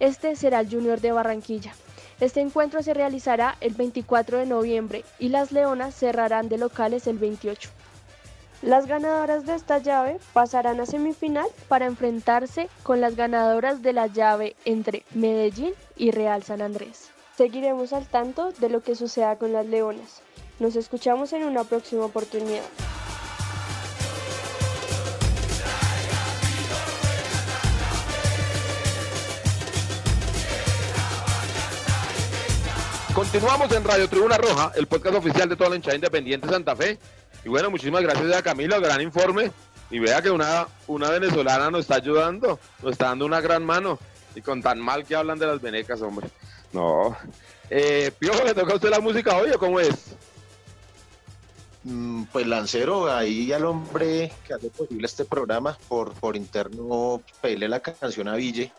Este 0.01 0.35
será 0.35 0.59
el 0.59 0.69
Junior 0.69 0.99
de 0.99 1.13
Barranquilla. 1.13 1.73
Este 2.19 2.39
encuentro 2.39 2.81
se 2.81 2.93
realizará 2.93 3.57
el 3.59 3.73
24 3.73 4.37
de 4.37 4.45
noviembre 4.45 5.03
y 5.19 5.29
las 5.29 5.51
Leonas 5.51 5.95
cerrarán 5.95 6.47
de 6.47 6.57
locales 6.57 7.07
el 7.07 7.17
28. 7.17 7.69
Las 8.61 8.87
ganadoras 8.87 9.45
de 9.45 9.53
esta 9.53 9.79
llave 9.79 10.17
pasarán 10.33 10.79
a 10.79 10.85
semifinal 10.85 11.47
para 11.67 11.85
enfrentarse 11.85 12.69
con 12.83 13.01
las 13.01 13.15
ganadoras 13.15 13.81
de 13.81 13.93
la 13.93 14.07
llave 14.07 14.55
entre 14.63 15.03
Medellín 15.13 15.73
y 15.97 16.11
Real 16.11 16.41
San 16.43 16.61
Andrés. 16.61 17.09
Seguiremos 17.37 17.91
al 17.91 18.07
tanto 18.07 18.53
de 18.53 18.69
lo 18.69 18.81
que 18.81 18.95
suceda 18.95 19.35
con 19.35 19.51
las 19.51 19.65
leonas. 19.65 20.21
Nos 20.59 20.77
escuchamos 20.77 21.33
en 21.33 21.43
una 21.43 21.65
próxima 21.65 22.05
oportunidad. 22.05 22.63
Continuamos 33.35 33.69
en 33.73 33.83
Radio 33.83 34.07
Tribuna 34.07 34.37
Roja, 34.37 34.71
el 34.77 34.87
podcast 34.87 35.17
oficial 35.17 35.49
de 35.49 35.57
toda 35.57 35.69
la 35.69 35.75
hinchada 35.75 35.95
independiente 35.95 36.47
Santa 36.47 36.73
Fe. 36.73 36.97
Y 37.43 37.49
bueno, 37.49 37.69
muchísimas 37.69 38.01
gracias 38.01 38.33
a 38.33 38.41
Camilo, 38.41 38.79
gran 38.79 39.01
informe. 39.01 39.51
Y 39.91 39.99
vea 39.99 40.21
que 40.21 40.31
una, 40.31 40.65
una 40.87 41.09
venezolana 41.09 41.69
nos 41.69 41.81
está 41.81 41.95
ayudando, 41.95 42.57
nos 42.81 42.93
está 42.93 43.07
dando 43.07 43.25
una 43.25 43.41
gran 43.41 43.65
mano. 43.65 43.99
Y 44.35 44.41
con 44.41 44.61
tan 44.61 44.79
mal 44.79 45.03
que 45.03 45.17
hablan 45.17 45.37
de 45.37 45.47
las 45.47 45.59
venecas, 45.61 46.01
hombre. 46.01 46.29
No. 46.71 47.17
Eh, 47.69 48.09
Piojo, 48.17 48.41
¿le 48.45 48.53
toca 48.53 48.71
a 48.71 48.75
usted 48.75 48.89
la 48.89 49.01
música 49.01 49.35
hoy 49.35 49.51
o 49.51 49.59
cómo 49.59 49.81
es? 49.81 50.15
Mm, 51.83 52.23
Pues 52.31 52.47
Lancero, 52.47 53.13
ahí 53.13 53.51
al 53.51 53.65
hombre 53.65 54.31
que 54.47 54.53
hace 54.53 54.69
posible 54.69 55.07
este 55.07 55.25
programa, 55.25 55.77
por, 55.89 56.13
por 56.13 56.37
interno, 56.37 57.21
pedirle 57.41 57.67
la 57.67 57.81
canción 57.81 58.29
a 58.29 58.35
Ville, 58.37 58.71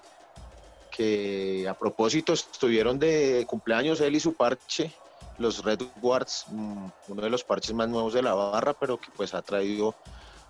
que 0.97 1.67
a 1.69 1.75
propósito 1.75 2.33
estuvieron 2.33 2.99
de 2.99 3.45
cumpleaños 3.47 4.01
él 4.01 4.17
y 4.17 4.21
su 4.21 4.33
parche, 4.33 4.93
los 5.39 5.63
Red 5.63 5.83
Guards, 6.01 6.47
mm, 6.49 6.87
uno 7.09 7.23
de 7.23 7.29
los 7.29 7.45
parches 7.45 7.75
más 7.75 7.89
nuevos 7.89 8.15
de 8.15 8.23
la 8.23 8.33
barra, 8.35 8.73
pero 8.73 8.97
que 8.97 9.09
pues 9.15 9.35
ha 9.35 9.43
traído 9.43 9.95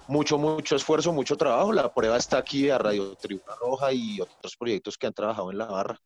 mucho, 0.07 0.39
mucho 0.39 0.77
esfuerzo, 0.77 1.13
mucho 1.13 1.37
trabajo. 1.37 1.73
La 1.73 1.93
prueba 1.93 2.17
está 2.17 2.39
aquí 2.39 2.71
a 2.71 2.79
Radio 2.79 3.17
Tribuna 3.17 3.55
Roja 3.61 3.93
y 3.93 4.21
otros 4.21 4.57
proyectos 4.57 4.97
que 4.97 5.09
han 5.09 5.15
trabajado 5.15 5.51
en 5.51 5.59
la 5.59 5.67
barra. 5.67 6.01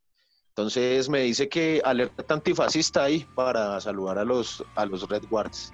Entonces 0.48 1.08
me 1.08 1.20
dice 1.20 1.48
que 1.48 1.82
alerta 1.84 2.34
antifascista 2.34 3.04
ahí 3.04 3.26
para 3.34 3.80
saludar 3.80 4.18
a 4.18 4.24
los, 4.24 4.64
a 4.74 4.86
los 4.86 5.06
Red 5.08 5.24
Guards. 5.28 5.72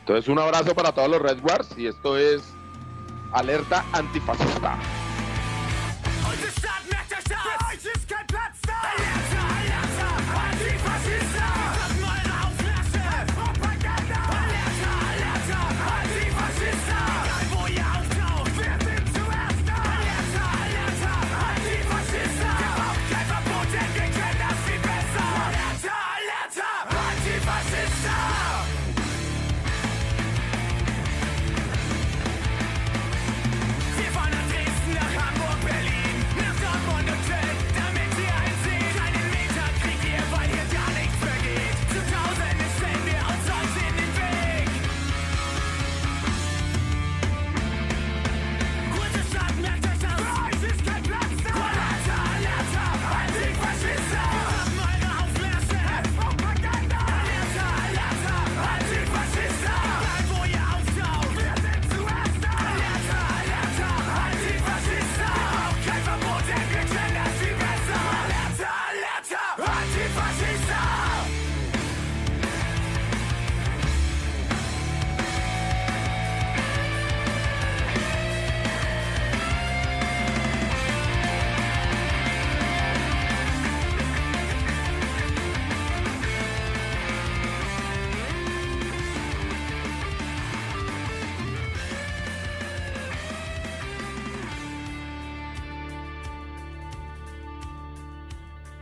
Entonces, 0.00 0.28
un 0.28 0.38
abrazo 0.38 0.74
para 0.74 0.92
todos 0.92 1.08
los 1.08 1.20
Red 1.20 1.42
Wars 1.42 1.68
y 1.76 1.86
esto 1.86 2.16
es 2.16 2.42
Alerta 3.32 3.84
Antifascista. 3.92 4.78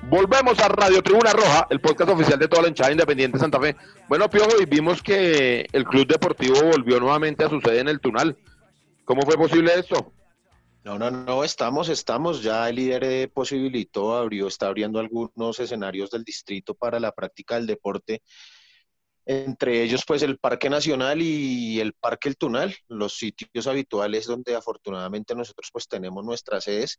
Volvemos 0.08 0.58
a 0.60 0.68
Radio 0.68 1.02
Tribuna 1.02 1.34
Roja, 1.34 1.66
el 1.68 1.82
podcast 1.82 2.10
oficial 2.10 2.38
de 2.38 2.48
toda 2.48 2.62
la 2.62 2.68
hinchada 2.68 2.90
independiente 2.90 3.38
Santa 3.38 3.60
Fe. 3.60 3.76
Bueno, 4.08 4.30
Piojo, 4.30 4.58
y 4.58 4.64
vimos 4.64 5.02
que 5.02 5.66
el 5.70 5.84
Club 5.84 6.06
Deportivo 6.06 6.62
volvió 6.62 6.98
nuevamente 6.98 7.44
a 7.44 7.50
su 7.50 7.60
sede 7.60 7.80
en 7.80 7.88
el 7.88 8.00
Tunal. 8.00 8.38
¿Cómo 9.04 9.20
fue 9.20 9.36
posible 9.36 9.70
esto? 9.78 10.14
No, 10.82 10.98
no, 10.98 11.10
no, 11.10 11.44
estamos, 11.44 11.90
estamos. 11.90 12.42
Ya 12.42 12.70
el 12.70 12.76
líder 12.76 13.30
posibilitó, 13.32 14.16
abrió, 14.16 14.48
está 14.48 14.68
abriendo 14.68 14.98
algunos 14.98 15.60
escenarios 15.60 16.10
del 16.10 16.24
distrito 16.24 16.74
para 16.74 16.98
la 16.98 17.12
práctica 17.12 17.56
del 17.56 17.66
deporte. 17.66 18.22
Entre 19.26 19.82
ellos, 19.82 20.04
pues, 20.06 20.22
el 20.22 20.38
Parque 20.38 20.70
Nacional 20.70 21.20
y 21.20 21.80
el 21.80 21.92
Parque 21.92 22.30
El 22.30 22.38
Tunal, 22.38 22.74
los 22.88 23.18
sitios 23.18 23.66
habituales 23.66 24.24
donde 24.24 24.56
afortunadamente 24.56 25.34
nosotros, 25.34 25.68
pues, 25.70 25.86
tenemos 25.86 26.24
nuestras 26.24 26.64
sedes. 26.64 26.98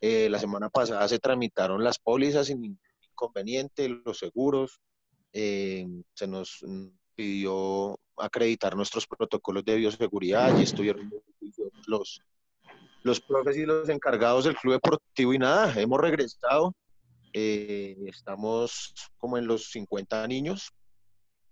Eh, 0.00 0.28
la 0.30 0.38
semana 0.38 0.68
pasada 0.70 1.06
se 1.08 1.18
tramitaron 1.18 1.82
las 1.82 1.98
pólizas 1.98 2.46
sin 2.46 2.60
ningún 2.60 2.80
inconveniente, 3.10 3.88
los 3.88 4.18
seguros. 4.18 4.80
eh, 5.32 5.86
se 6.14 6.26
nos 6.26 6.64
pidió 7.14 7.98
acreditar 8.16 8.76
nuestros 8.76 9.06
protocolos 9.06 9.64
de 9.64 9.76
bioseguridad 9.76 10.56
y 10.58 10.62
estuvieron 10.62 11.10
los, 11.86 12.22
los 13.02 13.20
profes 13.20 13.56
y 13.56 13.66
los 13.66 13.88
encargados 13.88 14.44
del 14.44 14.56
club 14.56 14.74
deportivo 14.74 15.34
y 15.34 15.38
nada, 15.38 15.78
hemos 15.80 16.00
regresado. 16.00 16.74
eh, 17.32 17.96
estamos 18.06 18.94
como 19.18 19.36
en 19.36 19.46
los 19.46 19.70
50 19.70 20.26
niños. 20.28 20.70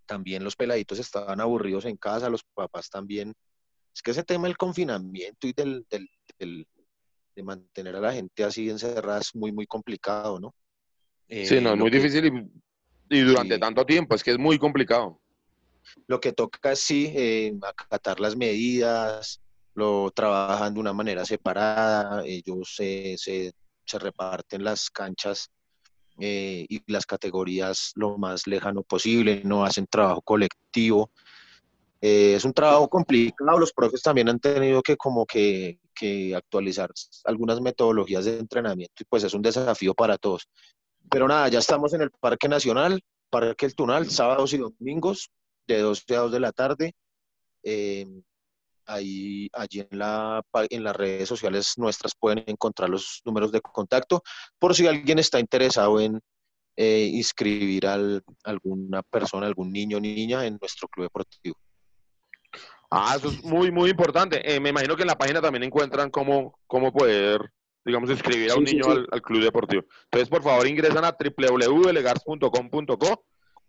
También 0.07 0.43
los 0.45 0.57
peladitos 0.57 0.99
estaban 1.01 1.41
aburridos 1.41 1.85
en 1.85 1.97
casa, 1.97 2.31
los 2.31 2.43
papás 2.55 2.89
también. 2.89 3.35
Es 3.95 4.03
que 4.03 4.13
ese 4.13 4.23
tema 4.25 4.47
del 4.47 4.57
confinamiento 4.57 5.47
y 5.49 5.53
del, 5.53 5.85
del- 5.91 6.09
del- 6.39 6.67
de 7.37 7.43
mantener 7.43 7.95
a 7.97 8.01
la 8.01 8.13
gente 8.13 8.43
así 8.43 8.69
encerrada 8.71 9.21
es 9.21 9.35
muy, 9.35 9.53
muy 9.53 9.67
complicado, 9.67 10.41
¿no? 10.41 10.55
Eh, 11.29 11.45
Sí, 11.47 11.61
no, 11.61 11.73
es 11.73 11.77
muy 11.79 11.91
que- 11.91 11.99
difícil 11.99 12.27
y, 13.11 13.19
y 13.19 13.21
durante 13.21 13.59
tanto 13.59 13.85
tiempo, 13.85 14.15
es 14.15 14.25
que 14.25 14.33
es 14.33 14.39
muy 14.39 14.59
complicado. 14.59 15.21
Lo 16.09 16.19
que 16.19 16.33
toca 16.33 16.73
es 16.73 16.81
sí, 16.81 17.13
eh, 17.15 17.53
acatar 17.63 18.19
las 18.21 18.37
medidas, 18.37 19.41
lo 19.75 20.11
trabajan 20.11 20.73
de 20.75 20.81
una 20.81 20.93
manera 20.95 21.25
separada, 21.25 22.25
ellos 22.25 22.75
eh, 22.79 23.15
se, 23.19 23.53
se 23.85 23.99
reparten 23.99 24.65
las 24.65 24.89
canchas 24.91 25.51
eh, 26.19 26.65
y 26.69 26.83
las 26.91 27.05
categorías 27.05 27.93
lo 27.97 28.17
más 28.17 28.47
lejano 28.47 28.83
posible, 28.83 29.43
no 29.45 29.65
hacen 29.65 29.87
trabajo 29.87 30.23
colectivo. 30.23 31.11
Eh, 32.01 32.35
es 32.35 32.45
un 32.45 32.53
trabajo 32.53 32.89
complicado, 32.89 33.59
los 33.59 33.73
profes 33.73 34.03
también 34.03 34.29
han 34.29 34.39
tenido 34.39 34.83
que 34.83 34.97
como 34.97 35.27
que, 35.27 35.79
actualizar 36.37 36.91
algunas 37.25 37.61
metodologías 37.61 38.27
de 38.27 38.39
entrenamiento 38.39 39.03
y 39.03 39.05
pues 39.07 39.25
es 39.25 39.33
un 39.33 39.43
desafío 39.43 39.95
para 39.95 40.19
todos. 40.19 40.47
Pero 41.11 41.27
nada, 41.27 41.49
ya 41.49 41.59
estamos 41.59 41.95
en 41.95 42.03
el 42.03 42.11
Parque 42.11 42.49
Nacional, 42.49 43.03
Parque 43.31 43.67
El 43.67 43.75
Tunal, 43.75 44.11
sábados 44.11 44.53
y 44.53 44.59
domingos, 44.59 45.31
de 45.67 45.79
12 45.79 46.17
a 46.17 46.21
2 46.21 46.33
de 46.33 46.41
la 46.41 46.53
tarde. 46.53 46.95
Ahí, 48.89 49.49
allí 49.53 49.81
en 49.91 50.85
las 50.85 50.97
redes 50.97 51.29
sociales 51.29 51.75
nuestras 51.77 52.15
pueden 52.15 52.45
encontrar 52.47 52.89
los 52.89 53.21
números 53.25 53.51
de 53.51 53.61
contacto 53.61 54.23
por 54.61 54.77
si 54.77 54.87
alguien 54.87 55.19
está 55.19 55.41
interesado 55.41 55.99
en, 55.99 56.21
eh, 56.79 57.11
inscribir 57.15 57.87
a 57.87 57.99
alguna 58.45 59.03
persona, 59.03 59.47
algún 59.47 59.73
niño 59.73 59.97
o 59.97 60.01
niña 60.01 60.45
en 60.45 60.59
nuestro 60.61 60.89
club 60.89 61.07
deportivo. 61.07 61.57
Ah, 62.91 63.15
eso 63.17 63.29
es 63.29 63.43
muy, 63.45 63.71
muy 63.71 63.91
importante. 63.91 64.41
Eh, 64.45 64.61
me 64.61 64.71
imagino 64.71 64.97
que 64.97 65.03
en 65.03 65.09
la 65.09 65.19
página 65.19 65.41
también 65.41 65.65
encuentran 65.65 66.11
cómo, 66.11 66.59
cómo 66.67 66.93
poder, 66.93 67.41
digamos, 67.85 68.11
inscribir 68.11 68.51
a 68.51 68.57
un 68.57 68.67
Sí, 68.67 68.75
niño 68.75 68.85
sí. 68.85 68.91
Al, 68.93 69.07
al 69.11 69.23
club 69.23 69.43
deportivo. 69.43 69.85
Entonces, 70.05 70.29
por 70.29 70.43
favor, 70.43 70.67
ingresan 70.67 71.05
a 71.05 71.17
www.legars.com.co 71.19 73.25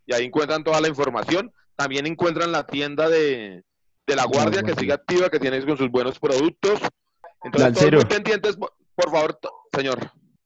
y 0.05 0.13
ahí 0.13 0.25
encuentran 0.25 0.63
toda 0.63 0.81
la 0.81 0.87
información. 0.87 1.51
También 1.75 2.07
encuentran 2.07 2.51
la 2.51 2.65
tienda 2.65 3.09
de, 3.09 3.63
de 4.07 4.15
La 4.15 4.25
Guardia, 4.25 4.63
que 4.63 4.73
sigue 4.73 4.93
activa, 4.93 5.29
que 5.29 5.39
tiene 5.39 5.63
con 5.65 5.77
sus 5.77 5.91
buenos 5.91 6.19
productos. 6.19 6.79
Entonces, 7.43 7.73
todos 7.73 7.93
muy 7.93 8.05
pendientes, 8.05 8.57
por, 8.57 8.71
favor, 9.11 9.37
señor. 9.75 9.99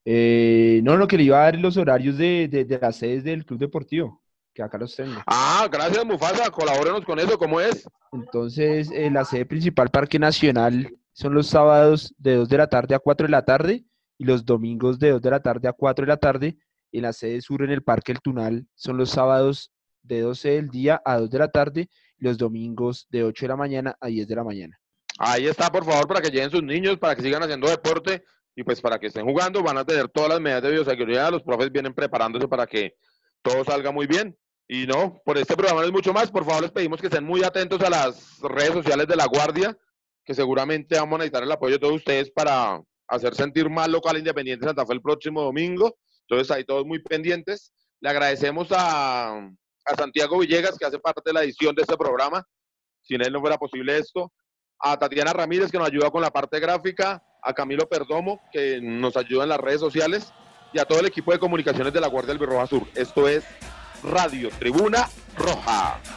Eh, 0.03 0.81
no, 0.83 0.97
no, 0.97 1.07
que 1.07 1.17
le 1.17 1.23
iba 1.23 1.39
a 1.39 1.43
dar 1.43 1.59
los 1.59 1.77
horarios 1.77 2.17
de, 2.17 2.47
de, 2.47 2.65
de 2.65 2.79
las 2.79 2.97
sedes 2.97 3.23
del 3.23 3.45
club 3.45 3.59
deportivo, 3.59 4.20
que 4.61 4.65
acá 4.65 4.77
los 4.77 4.95
tengo. 4.95 5.21
Ah, 5.25 5.67
gracias, 5.71 6.05
Mufasa. 6.05 6.49
Colabórenos 6.49 7.03
con 7.05 7.19
eso. 7.19 7.37
¿Cómo 7.37 7.59
es? 7.59 7.87
Entonces, 8.11 8.89
eh, 8.91 9.09
la 9.09 9.25
sede 9.25 9.45
principal 9.45 9.89
Parque 9.89 10.19
Nacional 10.19 10.95
son 11.13 11.33
los 11.33 11.47
sábados 11.47 12.13
de 12.17 12.35
2 12.35 12.49
de 12.49 12.57
la 12.57 12.67
tarde 12.67 12.95
a 12.95 12.99
4 12.99 13.27
de 13.27 13.31
la 13.31 13.45
tarde 13.45 13.85
y 14.17 14.25
los 14.25 14.45
domingos 14.45 14.99
de 14.99 15.11
2 15.11 15.21
de 15.21 15.29
la 15.31 15.41
tarde 15.41 15.67
a 15.67 15.73
4 15.73 16.05
de 16.05 16.09
la 16.09 16.17
tarde. 16.17 16.57
Y 16.91 17.01
la 17.01 17.13
sede 17.13 17.41
sur 17.41 17.63
en 17.63 17.71
el 17.71 17.83
Parque 17.83 18.11
El 18.11 18.21
Tunal 18.21 18.67
son 18.75 18.97
los 18.97 19.09
sábados 19.09 19.71
de 20.03 20.21
12 20.21 20.49
del 20.49 20.69
día 20.69 21.01
a 21.05 21.17
2 21.17 21.29
de 21.29 21.39
la 21.39 21.47
tarde 21.47 21.89
y 22.17 22.25
los 22.25 22.37
domingos 22.37 23.07
de 23.09 23.23
8 23.23 23.45
de 23.45 23.49
la 23.49 23.55
mañana 23.55 23.95
a 23.99 24.07
10 24.07 24.27
de 24.27 24.35
la 24.35 24.43
mañana. 24.43 24.77
Ahí 25.17 25.47
está, 25.47 25.69
por 25.69 25.85
favor, 25.85 26.07
para 26.07 26.21
que 26.21 26.29
lleven 26.29 26.49
sus 26.49 26.63
niños, 26.63 26.97
para 26.97 27.15
que 27.15 27.21
sigan 27.21 27.43
haciendo 27.43 27.69
deporte 27.69 28.23
y 28.55 28.63
pues 28.63 28.81
para 28.81 28.99
que 28.99 29.07
estén 29.07 29.25
jugando. 29.25 29.63
Van 29.63 29.77
a 29.77 29.85
tener 29.85 30.09
todas 30.09 30.29
las 30.29 30.41
medidas 30.41 30.63
de 30.63 30.71
bioseguridad. 30.71 31.31
Los 31.31 31.43
profes 31.43 31.71
vienen 31.71 31.93
preparándose 31.93 32.47
para 32.47 32.65
que 32.65 32.95
todo 33.41 33.63
salga 33.63 33.91
muy 33.91 34.07
bien. 34.07 34.37
Y 34.73 34.87
no, 34.87 35.21
por 35.25 35.37
este 35.37 35.57
programa 35.57 35.81
no 35.81 35.87
es 35.87 35.91
mucho 35.91 36.13
más. 36.13 36.31
Por 36.31 36.45
favor, 36.45 36.61
les 36.61 36.71
pedimos 36.71 37.01
que 37.01 37.07
estén 37.07 37.25
muy 37.25 37.43
atentos 37.43 37.81
a 37.81 37.89
las 37.89 38.39
redes 38.39 38.71
sociales 38.71 39.05
de 39.05 39.17
La 39.17 39.25
Guardia, 39.25 39.77
que 40.23 40.33
seguramente 40.33 40.97
vamos 40.97 41.15
a 41.15 41.17
necesitar 41.17 41.43
el 41.43 41.51
apoyo 41.51 41.73
de 41.73 41.79
todos 41.79 41.95
ustedes 41.95 42.31
para 42.31 42.81
hacer 43.09 43.35
sentir 43.35 43.69
más 43.69 43.89
local 43.89 44.17
Independiente 44.17 44.65
Santa 44.65 44.85
Fe 44.85 44.93
el 44.93 45.01
próximo 45.01 45.41
domingo. 45.41 45.97
Entonces, 46.21 46.49
ahí 46.51 46.63
todos 46.63 46.85
muy 46.85 46.99
pendientes. 46.99 47.73
Le 47.99 48.11
agradecemos 48.11 48.69
a, 48.71 49.39
a 49.39 49.95
Santiago 49.97 50.39
Villegas, 50.39 50.77
que 50.77 50.85
hace 50.85 50.99
parte 50.99 51.21
de 51.25 51.33
la 51.33 51.43
edición 51.43 51.75
de 51.75 51.81
este 51.81 51.97
programa. 51.97 52.41
Sin 53.01 53.21
él 53.21 53.33
no 53.33 53.41
fuera 53.41 53.57
posible 53.57 53.97
esto 53.97 54.31
a 54.79 54.97
Tatiana 54.97 55.33
Ramírez, 55.33 55.69
que 55.69 55.79
nos 55.79 55.89
ayuda 55.89 56.09
con 56.11 56.21
la 56.21 56.31
parte 56.31 56.61
gráfica, 56.61 57.21
a 57.43 57.53
Camilo 57.53 57.89
Perdomo, 57.89 58.39
que 58.53 58.79
nos 58.81 59.17
ayuda 59.17 59.43
en 59.43 59.49
las 59.49 59.59
redes 59.59 59.81
sociales, 59.81 60.31
y 60.71 60.79
a 60.79 60.85
todo 60.85 61.01
el 61.01 61.07
equipo 61.07 61.33
de 61.33 61.39
comunicaciones 61.39 61.91
de 61.91 61.99
la 61.99 62.07
Guardia 62.07 62.31
Albirroja 62.31 62.67
Sur. 62.67 62.87
Esto 62.95 63.27
es 63.27 63.43
Radio 64.03 64.49
Tribuna 64.49 65.07
Roja. 65.37 66.10